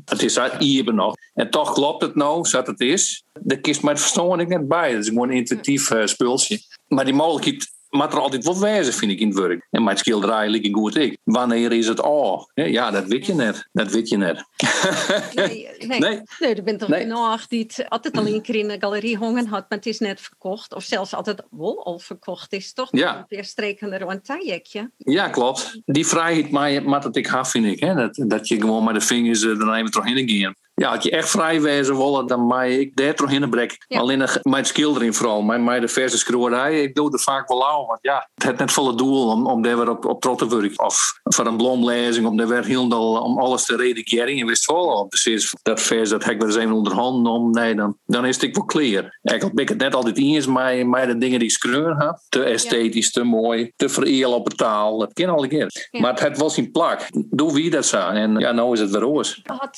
[0.05, 1.15] het is hier nog.
[1.35, 3.25] En toch klopt het nou, zoals het is.
[3.33, 4.93] Daar kiest mijn verstand net bij.
[4.93, 6.61] Dat is gewoon een intuïtief uh, spulsje.
[6.89, 9.67] Maar die mogelijkheid maar er altijd wat wijzen, vind ik, in het werk.
[9.71, 11.19] En mijn schilderij ligt goed ik.
[11.25, 12.51] Wanneer is het al?
[12.55, 13.69] Ja, dat weet je net.
[13.73, 14.45] Dat weet je net.
[15.35, 15.99] Nee, nee.
[15.99, 16.21] nee.
[16.39, 17.07] nee er bent toch nee.
[17.07, 19.99] nog die het altijd al een keer in de galerie hongen had, maar het is
[19.99, 20.75] net verkocht.
[20.75, 22.89] Of zelfs altijd wel al verkocht is, toch?
[22.91, 23.25] Ja.
[23.29, 24.91] Weer streken er een tajekje.
[24.97, 25.81] Ja, klopt.
[25.85, 27.81] Die vrijheid maar dat ik had, vind ik.
[27.81, 27.95] Hè?
[27.95, 30.55] Dat, dat je gewoon met de vingers er even toch in gaan.
[30.75, 33.85] Ja, als je echt vrij wezen willen, dan mag ik daar toch in brek.
[33.89, 33.99] Ja.
[34.01, 37.87] Alleen mijn schildering vooral, mijn, mijn de verse schroerij, ik doe er vaak wel aan.
[37.87, 40.49] Want ja, het heeft net volle doel om, om daar weer op, op trots te
[40.49, 40.85] werken.
[40.85, 42.89] Of voor een blomlezing, om daar weer heel
[43.23, 44.37] om alles te redigeren.
[44.37, 47.51] Je wist wel, precies dat vers, dat heb ik weer eens even onder handen om.
[47.51, 49.19] Nee, dan, dan is het wel clear.
[49.23, 52.19] Eigenlijk ben ik het net altijd eens met, met de dingen die ik screur heb.
[52.29, 54.99] Te esthetisch, te mooi, te vereel op het taal.
[54.99, 55.89] Dat ken al een keer.
[55.91, 57.07] Maar het, het was in plak.
[57.31, 58.09] Doe wie dat zo.
[58.09, 59.41] En ja, nou is het weer oors.
[59.43, 59.77] Had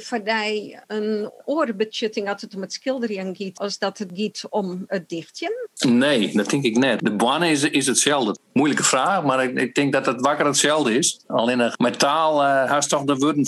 [0.00, 4.84] voor die een orenbetjutting als het om het schilderen gaat, als dat het gaat om
[4.86, 5.68] het dichtje?
[5.88, 7.00] Nee, dat denk ik net.
[7.00, 8.36] De baan is, is hetzelfde.
[8.52, 11.20] Moeilijke vraag, maar ik, ik denk dat het wakker hetzelfde is.
[11.26, 13.46] Alleen met taal uh, haast toch de woorden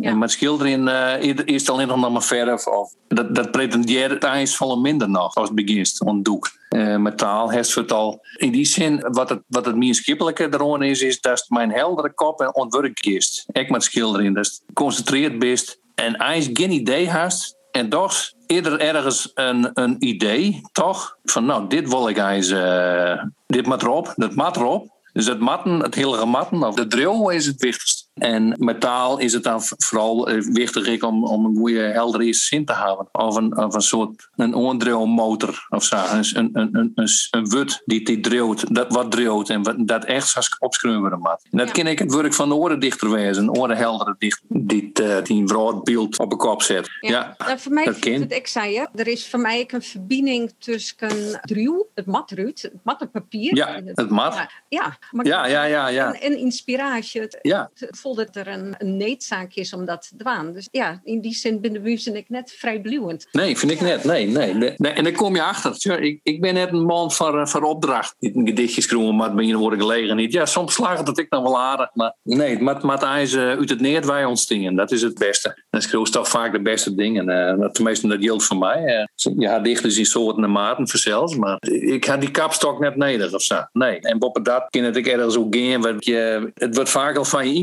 [0.00, 0.88] En met schilderen
[1.46, 2.66] is het alleen nog maar verf.
[2.66, 6.50] Of, dat, dat pretendeert het eindelijk minder nog als het begint, on doek.
[6.76, 8.20] Uh, met taal heeft het al.
[8.36, 12.40] In die zin, wat het, wat het meenschappelijke erom is, is dat mijn heldere kop
[12.40, 13.46] en ontwerp is.
[13.52, 15.80] Ik met schilderen, dus concentreerd best.
[15.94, 17.58] En eigenlijk geen idee hast.
[17.70, 21.16] En toch eerder ergens een, een idee, toch?
[21.24, 24.98] Van nou, dit wil ik eens, uh, dit mat erop, dat mat erop.
[25.12, 28.08] Dus het matten, het hele matten, of de drill is het wichtigste.
[28.20, 32.74] En metaal is het dan vooral eh, wichtig om, om een goede heldere zin te
[32.74, 33.08] hebben.
[33.12, 35.96] Of een, of een soort een oordrilmotor of zo.
[35.96, 40.04] Een, een, een, een, een wut die die drilt, dat wat drilt en wat, dat
[40.04, 41.46] echt opschreeuwen moet.
[41.50, 41.72] En dat ja.
[41.72, 45.80] ken ik het werk van de orendichter wezen, een orenheldere dichter die, uh, die een
[45.84, 46.88] beeld op een kop zet.
[47.00, 50.52] Ja, ja nou, voor mij dat het, ik zei er is voor mij een verbinding
[50.58, 53.56] tussen driel, het matruut, het matte papier.
[53.56, 54.46] Ja, het, mat.
[54.68, 56.12] Ja, maar ja, ja, ja, ja.
[56.12, 57.20] En, en inspiratie.
[57.20, 57.70] Het, ja.
[57.74, 60.52] Het, dat er een, een needzaak is om dat te doen.
[60.52, 63.28] Dus ja, in die zin ben de ik net vrij bluwend.
[63.32, 64.04] Nee, vind ik net.
[64.04, 64.92] Nee, nee, nee.
[64.92, 66.00] En dan kom je achter.
[66.00, 68.14] Ik, ik ben net een man van, van opdracht.
[68.18, 70.32] Niet een gedichtje schroeven, maar ben je worden gelegen niet.
[70.32, 71.90] Ja, soms slagen dat ik dan wel aardig.
[71.94, 74.76] Maar nee, het maat ijs uit het neert wij ontstingen.
[74.76, 75.64] Dat is het beste.
[75.70, 77.28] Dan schreeuw toch vaak de beste dingen.
[77.60, 78.82] Uh, tenminste, dat geldt voor mij.
[78.82, 81.36] Uh, je had dichters in soorten en maten verzels.
[81.36, 83.60] Maar ik had die kapstok net nodig of zo.
[83.72, 84.00] Nee.
[84.00, 85.96] En boven dat kan ik ergens ook gaan.
[85.98, 87.54] Je, het wordt vaak al van je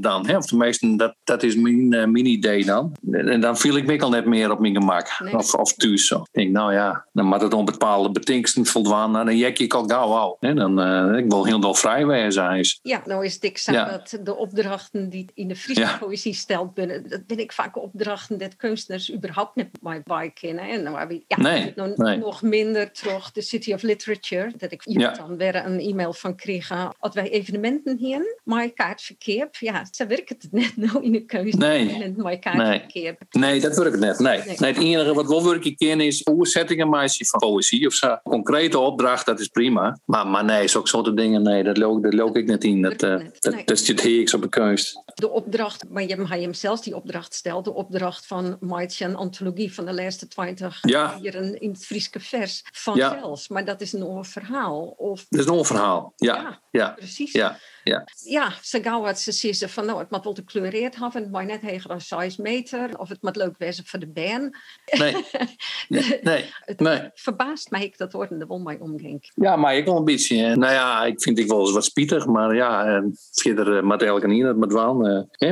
[0.00, 0.26] dan.
[0.26, 0.36] Hè?
[0.36, 2.96] Of tenminste, dat, dat is mijn, uh, idee dan.
[3.10, 5.20] En dan viel ik me al net meer op mijn gemak.
[5.32, 6.16] Of, of thuis zo.
[6.16, 9.10] Ik denk, nou ja, dan moet het op bepaalde betingsten voldaan.
[9.10, 10.36] Nou, dan jek ik al gauw al.
[10.40, 10.54] Hè?
[10.54, 12.64] Dan uh, ik wil heel veel vrij zijn.
[12.82, 15.96] Ja, nou is dik zo dat de opdrachten die in de Friese ja.
[15.98, 20.68] poëzie stelt, ben, dat ben ik vaak opdrachten dat kunstenaars überhaupt niet bij, bij kennen.
[20.68, 22.16] En dan we, ja, nee, nog, nee.
[22.16, 24.52] nog minder terug de City of Literature.
[24.56, 25.12] Dat ik ja.
[25.12, 26.70] dan weer een e-mail van kreeg.
[26.98, 31.56] Als wij evenementen hier, maar kaartverkeer, ja, ze werken het net nou in de keuze.
[31.56, 32.02] Nee.
[32.02, 33.16] En mijn nee.
[33.30, 34.18] nee, dat werkt net.
[34.18, 34.38] Nee.
[34.38, 34.56] nee.
[34.56, 38.16] het enige wat wel werk ken is oerzettingen meisje van poëzie of zo.
[38.22, 39.98] Concrete opdracht, dat is prima.
[40.04, 42.82] Maar, maar nee, zulke soorten dingen, nee, dat loop, dat loop ik net in.
[42.82, 43.64] Dat, uh, dat, nee.
[43.64, 45.02] dat op de keus.
[45.14, 47.64] De opdracht, maar je hebt hem zelfs die opdracht stelt.
[47.64, 51.18] De opdracht van Maitje, een antologie van de laatste 20 ja.
[51.20, 53.46] hier in het Frieske vers vanzelfs.
[53.46, 53.54] Ja.
[53.54, 54.94] Maar dat is een oorverhaal.
[54.96, 55.26] Of...
[55.28, 56.34] Dat is een oorverhaal, ja.
[56.34, 56.60] ja.
[56.70, 56.88] ja.
[56.88, 57.32] Precies.
[57.32, 57.58] Ja.
[57.84, 61.32] Ja, ja ze gauw ze zeggen van nou, het moet wel te kleureerd hebben, het
[61.32, 64.56] moet net heger dan 6 meter, of het moet leuk wezen voor de band.
[64.98, 65.16] Nee,
[65.88, 66.44] nee, nee.
[66.60, 67.00] het nee.
[67.14, 69.30] verbaast mij ik dat worden er wel mee omging.
[69.34, 70.56] Ja, maar ik wel een beetje.
[70.56, 74.26] Nou ja, ik vind ik wel eens wat spietig, maar ja, verder uh, moet elke
[74.26, 74.94] niet, dat moet wel.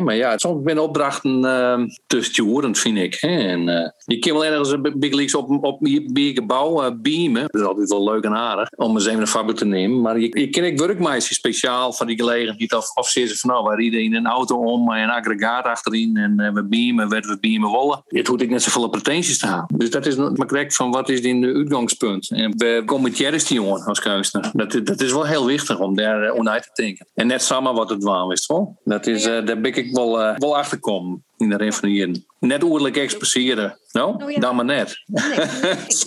[0.02, 3.14] Maar ja, soms ben opdrachten uh, te sturend, vind ik.
[3.14, 6.90] Hè, en uh, je kan wel ergens een big leagues op, op je gebouw uh,
[6.96, 7.42] beamen.
[7.46, 10.00] Dat is altijd wel leuk en aardig om eens even een fabriek te nemen.
[10.00, 12.74] Maar je, je ken ik werkmeisje speciaal van die gelegenheid.
[12.74, 16.16] Of, of ze van nou, we rijden in een auto om en een aggregaat achterin
[16.16, 18.02] en uh, we beamen, we, we beamen wollen.
[18.06, 19.78] Het hoeft ik net zoveel pretenties te hebben.
[19.78, 22.30] Dus dat is maar correct van wat is in de uitgangspunt.
[22.30, 24.50] En we komen met die jongen als kunstenaar.
[24.52, 27.06] Dat, dat is wel heel wichtig om daar uh, onuit te denken.
[27.14, 28.80] En net samen wat het waar is, wel.
[28.84, 32.24] Dat is, uh, daar ben ik wel, uh, wel achter komen in de refereren.
[32.38, 33.78] Net oerlijk expresseren.
[33.92, 34.08] No?
[34.08, 34.40] Oh, ja.
[34.40, 35.02] Dan maar net.
[35.06, 35.38] Nee,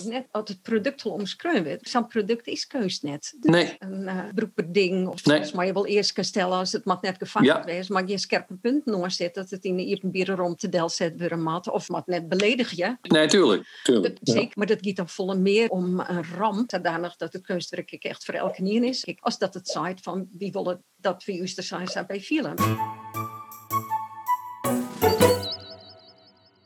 [0.14, 1.88] net als het product al omschreven wordt.
[1.88, 3.34] Zo'n product is keus net.
[3.40, 3.76] Nee.
[3.78, 5.50] Een uh, of nee.
[5.54, 7.66] maar je wel eerst kan stellen als het mag net gevangen ja.
[7.66, 7.88] is.
[7.88, 11.16] Maar je een scherpe punt neerzet dat het in de bieren rond te del zet
[11.16, 11.68] weer een mat.
[11.68, 12.96] Of wat net beledigen je.
[13.12, 13.80] Nee, tuurlijk.
[13.82, 14.18] tuurlijk.
[14.20, 16.70] Dat, zeker, maar dat gaat dan volle meer om een ramp.
[16.70, 19.04] Zodanig dat het kunstwerk echt voor elke nieuw is.
[19.04, 22.54] Kijk, als dat het site van wie willen dat we juist zijn bij vielen.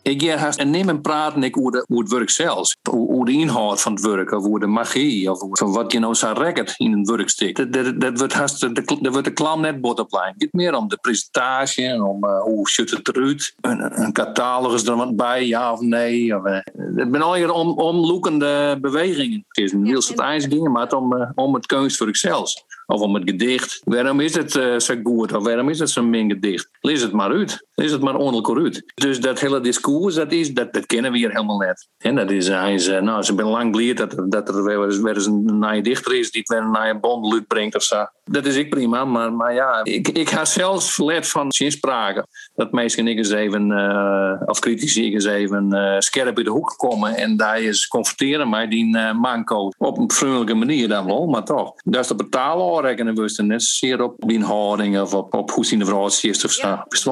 [0.06, 2.76] Ik ga haast en neem en praten ik over, over het werk zelfs.
[2.90, 6.14] Over de inhoud van het werk, of over de magie, of van wat je nou
[6.14, 7.56] zou rekken in een werkstuk.
[7.56, 10.26] Dat, dat, dat wordt haast, dat, dat wordt de klam net bottomline.
[10.26, 13.54] Het gaat meer om de presentatie en om uh, hoe ziet het eruit.
[13.60, 16.36] Een, een catalogus er wat bij, ja of nee.
[16.36, 16.64] Of, uh, het
[16.94, 19.44] zijn al om, omloekende bewegingen.
[19.48, 22.64] Het is een heel soort ijsdingen, maar het om, uh, om het kunstwerk zelfs.
[22.86, 23.80] Of om het gedicht.
[23.84, 25.32] Waarom is het uh, zo goed?
[25.32, 26.68] Of waarom is het zo'n min gedicht?
[26.80, 27.66] Lees het maar uit.
[27.74, 28.92] Lees het maar ongeluk uit.
[28.94, 31.88] Dus dat hele discours, dat, is, dat, dat kennen we hier helemaal net.
[31.98, 35.14] En dat is, hij is, nou, ze ben lang geleerd dat, dat er weer weer
[35.14, 38.06] eens een nieuwe dichter is die weer een nieuwe bond uitbrengt of zo.
[38.30, 42.26] Dat is ik prima, maar, maar ja, ik, ik ga zelfs verlet van zinspraken.
[42.54, 46.74] Dat mensen ik eens even, uh, of critici eens even uh, scherp in de hoek
[46.76, 49.70] komen en daar eens confronteren met die uh, manco.
[49.78, 51.72] Op een vriendelijke manier dan wel, maar toch.
[51.84, 55.78] Dat is de betalen wist net zeer op die houding of op, op hoe zien
[55.78, 56.66] de vrouw is of zo.
[56.66, 57.04] Ja, is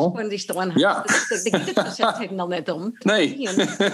[0.74, 1.02] ja.
[1.28, 2.92] Dat het al net om.
[3.04, 3.48] Nee.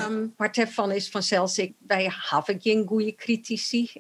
[0.09, 3.91] Um, maar ervan is vanzelfs, ik, wij hebben geen goede critici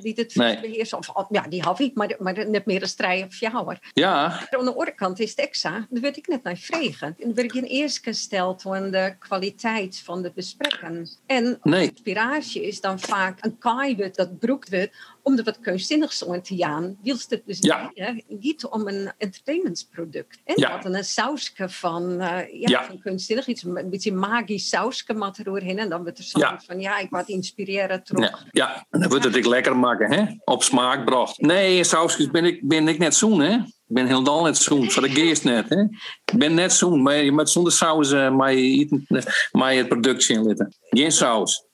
[0.00, 0.98] die het beheersen.
[0.98, 2.34] Of, ja, die heb ik, maar, maar
[2.66, 3.76] meer een strijd of jou.
[3.92, 4.24] Ja.
[4.24, 7.14] Aan de andere kant is het extra, daar werd ik net naar vregen.
[7.18, 11.08] Dan werd ik in eerst gesteld aan de kwaliteit van de besprekken.
[11.26, 11.90] En nee.
[11.90, 14.90] inspiratie is dan vaak een kaai dat broekt wordt
[15.26, 16.96] om er wat kunstzinnigs aan te gaan.
[17.02, 17.92] Wilst het dus ja.
[18.28, 20.40] niet om een entertainmentsproduct.
[20.44, 20.84] En ja.
[20.84, 22.84] een sausje van, uh, ja, ja.
[22.84, 25.78] van kunstzinnig, iets, een beetje magisch sausje eroverheen.
[25.78, 26.60] En dan wordt er zo ja.
[26.66, 28.30] van, ja, ik wat inspireren terug.
[28.30, 28.86] Ja, ja.
[28.90, 30.24] en dan wordt het ik lekker maken, hè?
[30.44, 31.40] Op smaak bracht.
[31.40, 33.58] Nee, sausjes ben ik, ben ik net zoen, hè?
[33.88, 35.68] Ik ben helemaal net zoen, voor de geest net.
[35.68, 35.80] Hè?
[36.24, 40.74] Ik ben net zoen, maar je moet zonder saus uh, maar je het productie inlitten.
[40.90, 41.66] Geen saus.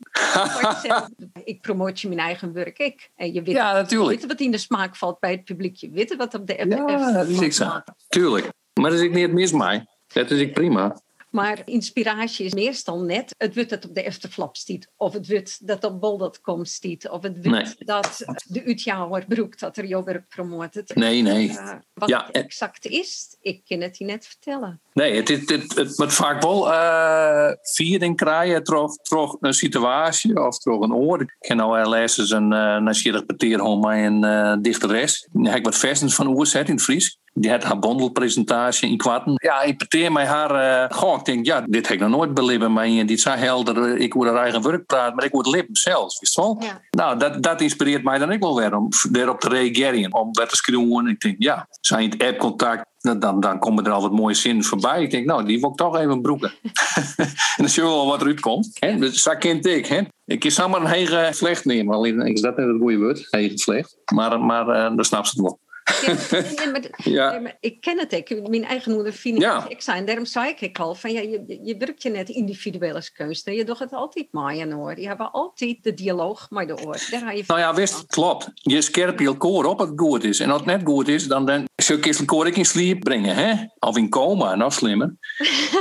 [1.44, 3.10] ik promoot je mijn eigen werk, ik.
[3.16, 4.12] En je weet, ja, natuurlijk.
[4.12, 5.76] Je weet wat in de smaak valt bij het publiek.
[5.76, 7.80] Je weet wat op de app Ja, dat is ik zo.
[8.08, 8.48] Tuurlijk.
[8.80, 9.86] Maar dat is ik niet mis mij.
[10.12, 11.00] Dat is ik prima.
[11.32, 14.90] Maar inspiratie is meestal net het wordt dat op de Efterflap stiet.
[14.96, 17.08] Of het wordt dat op bol.com stiet.
[17.08, 17.86] Of het wordt nee.
[17.86, 20.82] dat de Utjouwer broek dat er werk promoot.
[20.94, 21.48] Nee, nee.
[21.48, 24.80] Uh, wat ja, het exact is, ik kan het je net vertellen.
[24.92, 28.64] Nee, het, het, het, het wordt vaak wel uh, viering krijgen
[29.02, 31.20] toch een situatie of toch een oor.
[31.20, 35.28] Ik ken al wel eens een uh, nasierig peteer bij een uh, dichteres.
[35.32, 37.20] Daar heb ik wat versins van oorzet in het Fries.
[37.34, 39.32] Die had haar bondelpresentatie in kwarten.
[39.36, 40.82] Ja, ik peteer mij haar.
[40.90, 42.68] Uh, goh, ik denk, ja, dit heb ik nog nooit beleefd.
[42.68, 46.20] Maar die zei helder, ik word haar eigen werk praten, maar ik word lip zelfs.
[46.20, 46.56] Wist wel?
[46.60, 46.80] Ja.
[46.90, 50.14] Nou, dat, dat inspireert mij dan ook wel weer om daarop te reageren.
[50.14, 51.06] Om wat te schreeuwen.
[51.06, 52.90] Ik denk, ja, zijn het app-contact.
[52.98, 55.02] Dan, dan komen er al wat mooie zinnen voorbij.
[55.02, 56.52] Ik denk, nou, die wil ik toch even broeken.
[57.16, 58.70] en dan zie je wel wat eruit komt.
[58.78, 58.98] Hè?
[58.98, 59.86] Dus dat kent ik.
[59.86, 60.00] Hè?
[60.24, 61.94] Ik zou maar een hege vlecht nemen.
[61.94, 63.96] Alleen is dat net het goede woord, hege vlecht.
[64.14, 65.60] Maar, maar uh, dan snap ze het wel.
[66.06, 67.38] Ja, nee, maar, ja.
[67.38, 68.48] maar ik ken het ik.
[68.48, 69.68] Mijn eigen moeder vind ja.
[69.68, 70.04] ik zijn.
[70.04, 73.58] Daarom zei ik al van ja, je, je werkt je net individueel als kunstenaar.
[73.58, 75.00] Je doet het altijd maaien hoor.
[75.00, 77.06] Je hebt altijd de dialoog met de oor.
[77.10, 78.50] Daar je nou ja, wist, klopt.
[78.54, 80.40] Je scherp je koor op het goed is.
[80.40, 83.34] En als het net goed is, dan, dan zou ik een koor in sleep brengen.
[83.34, 83.54] Hè?
[83.78, 85.14] Of in coma, nog slimmer.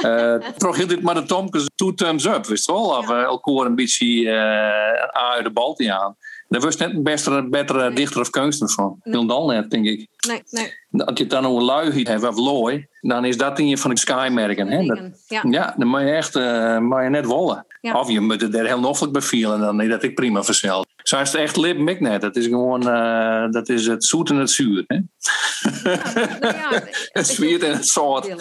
[0.03, 2.85] uh, toch heel dit maar de Tomkes two thumbs up, wist wel?
[2.85, 4.91] Of uh, een beetje uh,
[5.31, 6.15] uit de bal aan.
[6.51, 7.93] Daar was net een betere, betere nee.
[7.93, 8.99] dichter of kunstenaar van.
[9.03, 9.17] Nee.
[9.17, 10.07] Heel dan net, denk ik.
[10.27, 11.05] Nee, nee.
[11.05, 13.99] Als je het dan over lui hebt of looi, dan is dat ding van de
[13.99, 14.67] sky-merken.
[14.67, 14.85] Hè?
[14.85, 15.43] Dat, ja.
[15.49, 17.65] ja, dan moet je echt uh, moet je net wollen.
[17.81, 17.99] Ja.
[17.99, 20.87] Of je moet het er heel noffelijk bevielen, dan is dat ik prima verzeld.
[21.03, 22.21] Zo is het echt lip ik net.
[22.21, 24.83] Dat is gewoon uh, dat is het zoet en het zuur.
[24.87, 24.95] Hè?
[24.95, 25.07] Ja,
[26.39, 28.35] nou ja, het zwiert en het zout.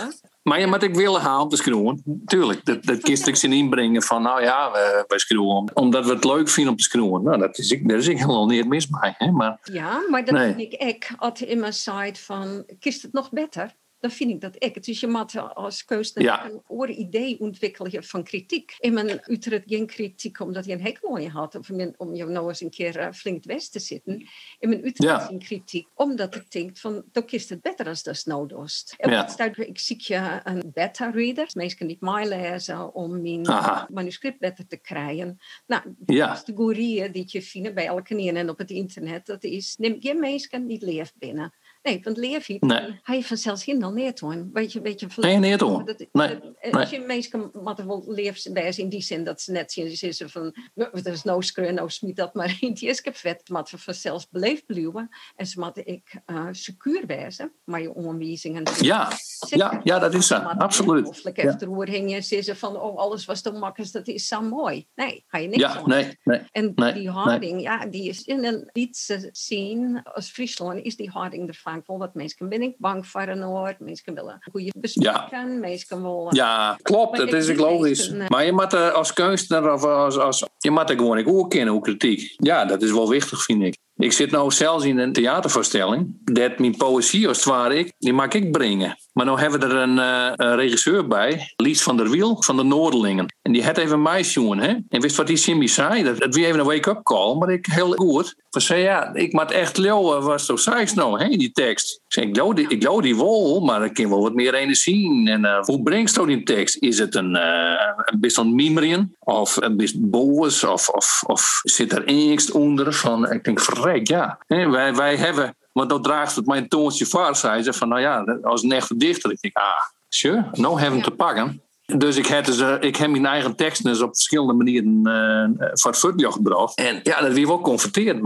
[0.51, 2.23] Maar je moet ik willen halen om te schreeuwen.
[2.25, 5.71] Tuurlijk, dat, dat kist ik zin inbrengen van, nou ja, we, wij schreeuwen.
[5.75, 7.23] Omdat we het leuk vinden om te schreeuwen.
[7.23, 9.15] Nou, dat is ik, daar is ik helemaal niet mis bij.
[9.19, 9.31] Hè?
[9.31, 10.55] Maar, ja, maar dat nee.
[10.55, 11.13] vind ik ik.
[11.17, 13.75] Altijd in mijn site van, kist het nog beter?
[14.01, 14.85] Dan vind ik dat ik.
[14.85, 16.51] Dus je moet als kunstenaar Ja.
[16.51, 18.77] een oor idee ontwikkelen van kritiek.
[18.79, 21.55] En men uiteraard geen kritiek omdat je een hekel aan je had.
[21.55, 24.29] Of men- om je nou eens een keer eh, flink west te zitten.
[24.59, 25.27] En men uiteraard Ja.
[25.27, 28.95] geen kritiek omdat ik denk van, dan is het beter als dat nou doet.
[28.97, 29.35] En Ja.
[29.37, 31.49] wat ik zie je een beta-reader.
[31.53, 33.89] Mensen niet mij lezen om mijn Aha.
[33.93, 35.39] manuscript beter te krijgen.
[35.67, 36.27] Nou, Ja.
[36.33, 39.97] de categorieën die je vindt bij elke neer en op het internet, dat is, neem
[40.01, 41.53] geen mensen die leeft binnen.
[41.83, 43.01] Nee, want leef je, Nee.
[43.03, 44.51] hij vanzelfs neer doen.
[44.53, 45.85] Weet je, weet je, Nee, niet doen.
[45.85, 46.73] dat- Nee, dat- nee.
[46.73, 49.97] Als je mensen moeten wel leeft bij in die zin dat ze net zien, ze
[49.97, 53.69] zeggen van, er is no screw, no smiet dat maar in die is vet, maar
[53.71, 55.09] we vanzelfs beleefd blijven.
[55.37, 58.63] En ze moeten ik uh, secuur wezen, maar je onwijzingen.
[58.81, 59.09] Ja,
[59.49, 60.35] ja, ja, dat is zo.
[60.35, 61.07] Absoluut.
[61.07, 61.67] Of even ja.
[61.91, 64.87] hing je zeggen van, oh, alles was zo makkelijk, dat is zo mooi.
[64.95, 65.89] Nee, ga je niks Ja, aan.
[65.89, 66.41] nee, nee.
[66.51, 71.11] En Nee, die houding, ja, die is in een liedse scene als Friesland, is die
[71.11, 71.55] houding er
[71.87, 76.35] wel wat mensen ben ik bang voor een oor, mensen willen goede bespreken, mensen willen...
[76.35, 77.99] Ja, klopt, dat is ook logisch.
[77.99, 81.19] mensen, eh, Maar je moet er als kunstenaar of als, als je moet er gewoon
[81.19, 82.35] ook ook kennen hoe kritiek.
[82.37, 83.77] Ja, dat is wel wichtig, vind ik.
[83.97, 86.19] Ik zit nou zelfs in een theatervoorstelling.
[86.25, 88.97] Dat mijn poëzie, als het ware, ik, die mag ik brengen.
[89.21, 92.57] Maar nu hebben we er een, eh, een regisseur bij, Lies van der Wiel, van
[92.57, 93.35] de Noordelingen.
[93.43, 94.75] En die had even mij hè.
[94.89, 96.03] En wist wat die Simmy zei?
[96.03, 98.35] Dat, dat even een wake-up call, maar ik heel goed.
[98.51, 101.95] Van zei, ja, ik moet echt leeuwen, was toch zei nou, hè, die tekst.
[101.95, 105.31] Ik zei, ik geloof die, ik die wel, maar ik kan wel wat meer energie.
[105.31, 106.77] En uh, hoe brengt je die tekst?
[106.77, 109.17] Is het een, uh, een beetje een mimrien?
[109.19, 110.65] Of een beetje boos?
[110.65, 112.93] Of, of, of zit er angst onder?
[112.93, 114.39] Van, ik denk, verrek, ja.
[114.47, 117.73] Wij, wij hebben Want dan draagt het mijn toontje vaar, zei ze.
[117.73, 119.31] Van nou ja, als een echte dichter.
[119.31, 119.65] Ik denk, ah,
[120.09, 121.63] sure, nou hebben we te pakken.
[121.99, 125.69] Dus ik heb, dus, uh, ik heb mijn eigen teksten dus op verschillende manieren uh,
[125.73, 126.01] voor het
[126.33, 126.77] gebracht.
[126.77, 127.61] En ja, dat weer wel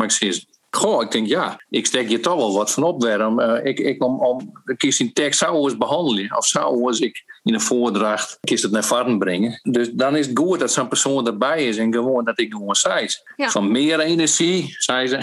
[0.05, 3.03] ik zei, Goh, ik denk ja, ik steek je toch wel wat van op.
[3.03, 6.37] Waarom, uh, ik, ik om, om ik kies een tekst zou eens behandelen.
[6.37, 9.61] Of zou eens ik in een voordracht kies het naar varten brengen.
[9.63, 12.75] Dus dan is het goed dat zo'n persoon erbij is en gewoon dat ik gewoon
[12.75, 13.07] zei.
[13.37, 13.51] Ja.
[13.51, 15.17] Van meer energie, zei ze.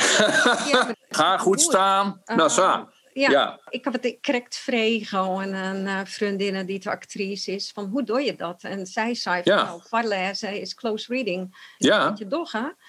[0.71, 2.21] Ja, Ga goed staan.
[2.25, 2.87] Uh, nou zo.
[3.13, 7.71] Ja, ja, ik heb het correct vrij gewoon een uh, vriendin die de actrice is.
[7.73, 8.63] Van hoe doe je dat?
[8.63, 9.63] En zij zei van Ja.
[9.63, 11.73] nou, voorlezen is close reading.
[11.77, 12.13] Ja.
[12.17, 12.27] Je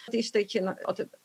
[0.05, 0.76] het is dat je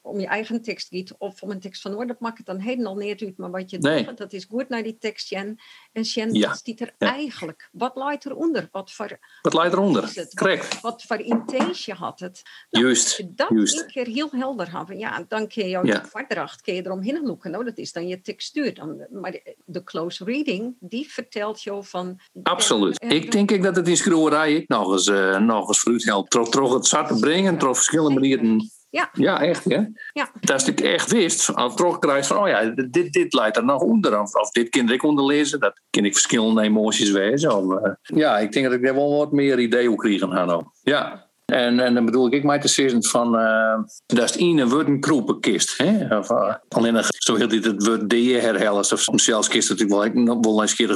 [0.02, 2.60] om je eigen tekst gaat of om een tekst van orde, dat maakt het dan
[2.60, 3.38] helemaal niet uit.
[3.38, 4.06] Maar wat je Nee.
[4.06, 5.58] doet, dat is goed naar die tekst, Jen.
[5.92, 6.48] En Jen, Ja.
[6.50, 7.14] wat er Ja.
[7.14, 7.70] eigenlijk?
[7.72, 8.68] Wat lijkt eronder?
[8.72, 10.28] Wat voor, Wat leidt eronder?
[10.36, 10.82] Correct.
[10.82, 12.42] Wat, voor intentie had het?
[12.70, 13.80] Juist, Als je dat juist.
[13.82, 16.06] een keer heel helder hebben, ja, dan kun je jouw Ja.
[16.06, 17.52] voordracht kun je eromheen loeken.
[17.52, 18.74] Nou, dat is dan je textuur.
[18.74, 22.20] Dan, maar de, close reading, die vertelt jou van...
[22.44, 23.00] Absoluut.
[23.00, 26.04] en- Ik denk ik dat het in schroeverij ik nog eens, eh nog eens fruit
[26.04, 26.32] helpt.
[26.32, 28.67] Troch het zat te brengen, troch verschillende manieren.
[28.90, 29.10] Ja.
[29.14, 29.82] Ja, echt, hè?
[30.14, 30.30] Ja.
[30.40, 34.22] Dat ik echt wist, als krijg van, oh ja, dit, dit leidt er nog onder.
[34.22, 37.56] Of, of dit kan ik onderlezen, dat kan ik verschillende emoties wezen.
[37.56, 40.46] Of, eh, ja, ik denk dat ik daar wel wat meer ideeën over krijgen ga
[40.46, 40.64] nou.
[40.82, 41.27] Ja.
[41.54, 44.40] En, en dan bedoel ik, ik mij te zeggen van, eh, dat is
[44.88, 45.78] een een.
[45.78, 46.18] Hè?
[46.18, 48.80] Of, eh, alleen nog, zo heel dit het woord de herhellen.
[48.80, 50.54] Of soms zelfs kist natuurlijk wel, ik wel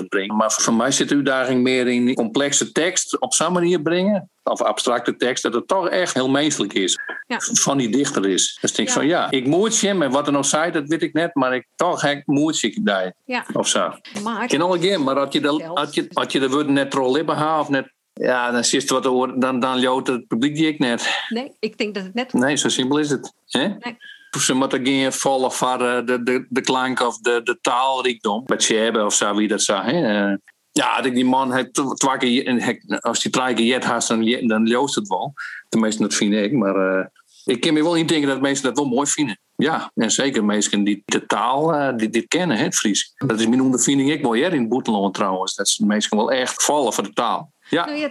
[0.08, 0.36] brengen.
[0.36, 4.30] Maar voor mij zit de uitdaging meer in complexe tekst op zo'n manier brengen.
[4.44, 7.00] Of abstracte tekst, dat het toch echt heel menselijk is.
[7.28, 7.38] Ja.
[7.40, 8.58] Van die dichter is.
[8.62, 8.94] Dus ik denk Ja.
[8.94, 11.36] van ja, ik moet je, en wat er nog zei, dat weet ik net.
[11.36, 13.14] Maar ik toch heb moet ik daar.
[13.26, 13.92] Ja, Of zo.
[14.24, 14.48] maar...
[14.48, 17.36] Ken al again, maar had je de, had je, had je de woorden net trollippen
[17.36, 17.92] haalt of net.
[18.22, 21.26] Ja, dan zit er wat dan, dan loopt het publiek die ik net.
[21.30, 22.34] Nee, ik denk dat het net...
[22.34, 23.34] Nee, zo simpel is het.
[23.48, 23.68] Hè?
[23.68, 23.98] Nee.
[24.40, 28.44] Ze moeten geen vallen voor de, de, de klank of de, de taalrijkdom.
[28.46, 29.84] Met je hebben of zo, wie dat zou.
[29.84, 30.30] Hè?
[30.32, 30.38] Eh,
[30.72, 31.52] Ja, die man,
[31.94, 35.34] twee keer, hij- als die drie keer jet had, dan, dan loost het wel.
[35.70, 36.52] Tenminste, dat vind ik.
[36.52, 37.06] Maar eh,
[37.46, 39.40] ik kan me wel niet denken dat mensen dat wel mooi vinden.
[39.56, 43.14] Ja, en zeker mensen die de taal eh, die dit kennen, hè, het Fries.
[43.18, 45.56] Dat is mijn ondervinding ik wel hier in het trouwens.
[45.56, 47.52] Dat ze mensen wel echt vallen voor de taal.
[47.72, 48.10] Ja, Nou ja,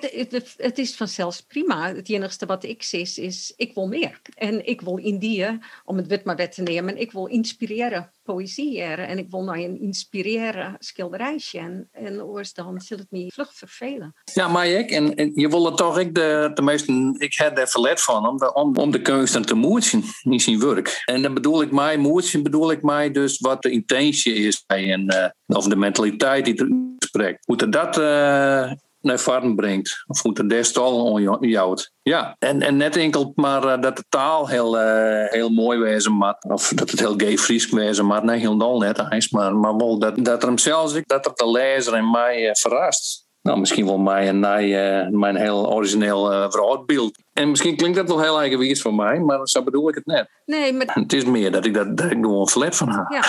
[0.56, 1.94] het, is vanzelfs prima.
[1.94, 4.20] Het enige wat ik zie is, is, ik wil meer.
[4.34, 8.72] En ik wil Indië, om het wit maar wet te nemen, ik wil inspireren poëzie
[8.72, 9.08] jaren.
[9.08, 11.58] En ik wil naar een inspireren schilderijtje.
[11.58, 14.14] En, en oors dan zal het me vlug vervelen.
[14.34, 14.90] Ja, maar ik.
[14.90, 18.28] En, en je wil het toch, ik, de, de meesten, ik heb er verlet van
[18.28, 21.02] om de, om, om de kunsten te moetsen, niet zijn werk.
[21.04, 24.92] En dan bedoel ik mij, moetsen bedoel ik mij dus wat de intentie is bij
[24.92, 27.46] een, eh, of de mentaliteit die er spreekt.
[27.46, 31.92] Hoe er dat eh, naar varen brengt, of hoe er des al onjouwt.
[32.02, 36.38] Ja, en, en net enkel maar eh, dat de taal heel, eh, heel mooi wezen
[36.48, 38.22] of dat het heel gay Fries wezen mag.
[38.22, 41.50] Nee, helemaal net eens, maar, maar wel dat, dat er hem zelfs, dat er de
[41.50, 43.28] lezer en mij eh, verrast.
[43.42, 47.18] Nou, misschien wel mijn, mijn, mijn heel origineel uh, verhaaldbeeld.
[47.32, 50.30] En misschien klinkt dat wel heel eigenwijs van mij, maar zo bedoel ik het net.
[50.46, 53.06] Nee, maar Het is meer dat ik, dat, dat ik gewoon verlet van heb.
[53.08, 53.22] Ja.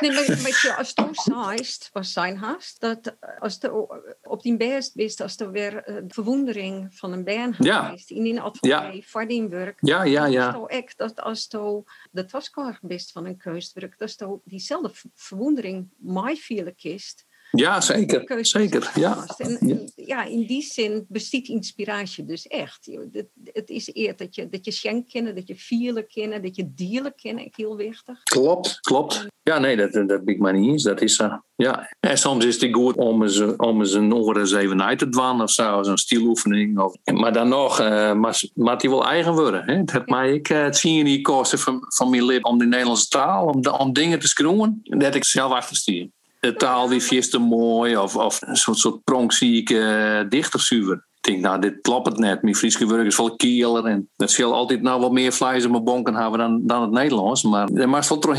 [0.00, 3.86] Nee, maar, maar je, als du zeist, was zijn haast, dat als de
[4.22, 7.84] op die best wist, als er weer eh, verwondering van een band Ja.
[7.84, 9.78] geweest in een atelier voor die werk.
[9.80, 10.50] Ja, ja, ja.
[10.52, 14.90] Dat is ook dat als du de taskar best van een kunstwerk, dat du diezelfde
[14.92, 17.26] ver- verwondering mij vielen kist.
[17.54, 18.44] Ja, zeker.
[18.44, 19.24] Zeker, ja.
[19.36, 22.88] En, ja, in die zin bestaat inspiratie dus echt.
[23.12, 26.56] Het, het is eer dat je, dat je schenk kennen, dat je vielen kennen, dat
[26.56, 28.22] je dieren kennen, heel wichtig.
[28.22, 29.26] Klopt, klopt.
[29.42, 30.82] Ja, nee, dat, dat ben ik maar niet eens.
[30.82, 31.40] Dat is zo.
[31.56, 31.94] Ja.
[32.00, 35.42] En soms is het goed om eens, om eens een eens even uit te dwan
[35.42, 36.78] of zo, zo'n stieloefening.
[36.78, 38.12] Of, maar dan nog, eh
[38.54, 39.62] maar, die wil eigen worden.
[39.64, 39.84] Hè?
[39.84, 43.08] Dat mij ik eh, het zien niet kosten van, van mijn lip om de Nederlandse
[43.08, 46.02] taal, om, de, om dingen te schroeven, dat ik zelf achterstuur.
[46.02, 50.94] De taal die te mooi of, of een soort, soort pronkzieke uh, dichtersuur.
[50.94, 52.42] Ik denk, nou, dit klopt het net.
[52.42, 53.84] Mijn Friese werk is vol kieler.
[53.84, 56.90] En dat zal altijd nou wat meer vlees in mijn bonken hebben dan, dan het
[56.90, 57.42] Nederlands.
[57.42, 58.38] Maar er mag wel terug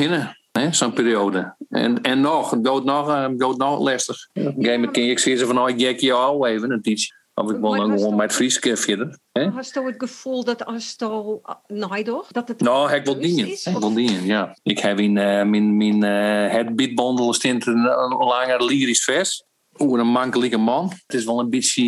[0.52, 1.56] hè, zo'n periode.
[1.70, 4.28] En, en nog, gaat nog, gaat nog lastig.
[4.34, 7.14] Op een gegeven moment ik zeggen van, oh, ik je al even een tijdje.
[7.36, 9.20] Of ik was gewoon met Fries verder.
[9.32, 13.48] Hast du het gevoel dat als du naaidoch, dat het Nou, ik wil dingen.
[13.48, 14.58] Ik wil dingen, ja.
[14.64, 16.76] Ik heb in uh, mijn, mijn uh, het
[17.66, 17.82] een
[18.18, 19.44] langer lyrisch vers.
[19.78, 20.90] Oeh, een mankelijke man.
[21.06, 21.84] Het is wel een beetje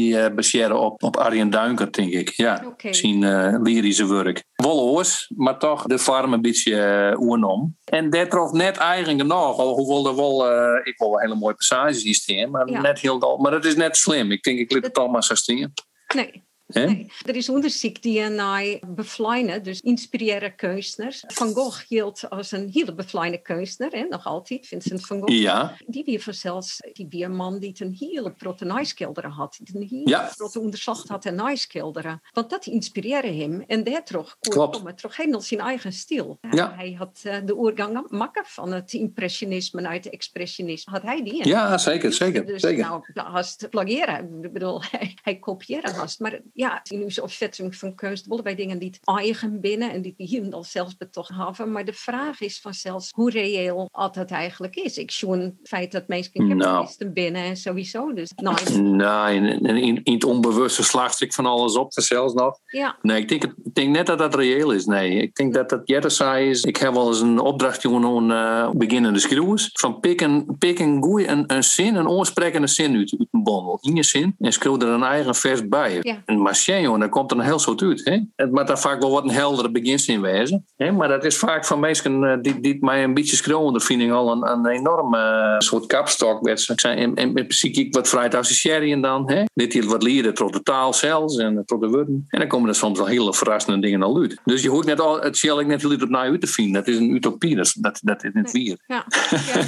[0.69, 2.29] uh, op, op Arjen Duinker, denk ik.
[2.29, 2.93] Ja, Oké.
[2.93, 4.43] zijn uh, lyrische werk.
[4.55, 7.77] Wel oors, maar toch de farm een beetje uh, oernom.
[7.83, 9.57] En dat trof net eigen genoeg.
[9.57, 12.49] Al hoewel er wel, uh, ik wil wel hele mooie passages hier staan.
[12.51, 12.81] Maar Ja.
[12.81, 13.37] net heel dal.
[13.37, 14.31] Maar dat is net slim.
[14.31, 15.73] Ik denk, ik liet het allemaal zo staan.
[16.15, 16.43] Nee.
[16.67, 21.23] Nee, er is onderzoek die naar beflijnen, dus inspireren kunstenaars.
[21.27, 25.31] Van Gogh hield als een hele beflijne kunstenaar, hè, nog altijd, Vincent van Gogh.
[25.33, 29.57] Ja, Die weer vanzelfs, die weer een man die een hele grote nijskilderen had.
[29.63, 30.27] Die een hele Ja.
[30.27, 32.21] grote onderzocht had en nijskilderen.
[32.31, 33.63] Want dat inspireerde hem.
[33.67, 36.37] En daardoor kon komen terug helemaal zijn eigen stijl.
[36.51, 36.73] Ja.
[36.75, 40.91] Hij had eh, de oorgang makken van het impressionisme uit het expressionisme.
[40.93, 41.47] Had hij die?
[41.47, 42.83] ja zeker, zeker, Dus zeker.
[42.85, 44.39] nou, haast plagiëren.
[44.43, 46.19] Ik bedoel, hij, hij kopieerde haast.
[46.19, 50.63] Maar ja, onze opzetting van kunst wij dingen niet eigen binnen en die hier al
[50.63, 51.71] zelfs betocht hebben.
[51.71, 54.97] Maar de vraag is vanzelfs hoe reëel dat eigenlijk is.
[54.97, 56.87] Ik zie het feit dat mensen Nou.
[57.13, 58.13] binnen en sowieso.
[58.13, 59.65] Dus nou, Nou, in,
[60.03, 62.59] in, het onbewuste slaagt ik van alles op, zelfs nog.
[62.65, 64.85] ja, Nee, ik denk, het- ik denk net dat dat reëel is.
[64.85, 66.61] Nee, ik denk dat dat Jette zei is.
[66.63, 69.69] Ik heb wel eens een opdracht aan eh, beginnende schreeuwers.
[69.73, 73.43] Van pik een, pik een, goeie, een, een zin, een oorsprekende zin uit, uit een
[73.43, 73.77] bondel.
[73.81, 74.35] In je zin.
[74.39, 75.99] En schreeuw er een eigen vers bij.
[76.01, 76.21] Ja.
[76.25, 78.05] En maar jongen, daar komt er een heel soort uit.
[78.05, 78.19] Hè?
[78.35, 80.65] Het moet daar vaak wel wat een heldere beginzin wezen.
[80.77, 80.91] Hè?
[80.91, 83.73] Maar dat is vaak van mensen eh, die, die mij een beetje schreeuwen.
[83.73, 86.47] Dat vind ik al een, een enorme eh, soort kapstok.
[86.47, 89.31] En, en, en zie ik wat vrij associëren dan.
[89.31, 89.43] Hè?
[89.53, 92.25] Dit hier wat leren tot de taal zelfs en tot de woorden.
[92.27, 94.37] En dan komen er soms wel hele verrassende dingen al uit.
[94.45, 96.73] Dus je hoort net al, het zal ik net heel op naar uit te vinden.
[96.73, 98.77] Dat is een utopie, dat, dat, dat is niet weer.
[98.87, 99.05] ja.
[99.29, 99.63] ja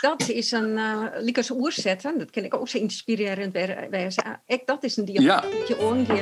[0.00, 2.18] dat is een uh, Liekers oerzetten.
[2.18, 4.40] Dat ken ik ook zo inspirerend bij- wijzen.
[4.46, 5.44] Ik, dat is een dialoog.
[5.68, 5.74] Ja.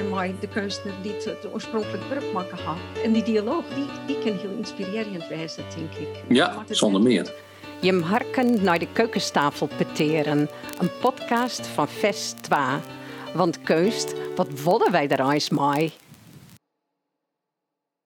[0.02, 2.76] Omgeeft met de kunstenaar die het, het oorspronkelijk werk maken had.
[3.04, 6.22] En die dialoog, die, die kan heel inspirerend wijzen, denk ik.
[6.28, 7.32] Ja, zonder meer.
[7.80, 10.48] Je harken naar de keukentafel peteren.
[10.78, 12.58] Een podcast van Vest 2.
[13.34, 15.92] Want keust, wat willen wij er eens mee?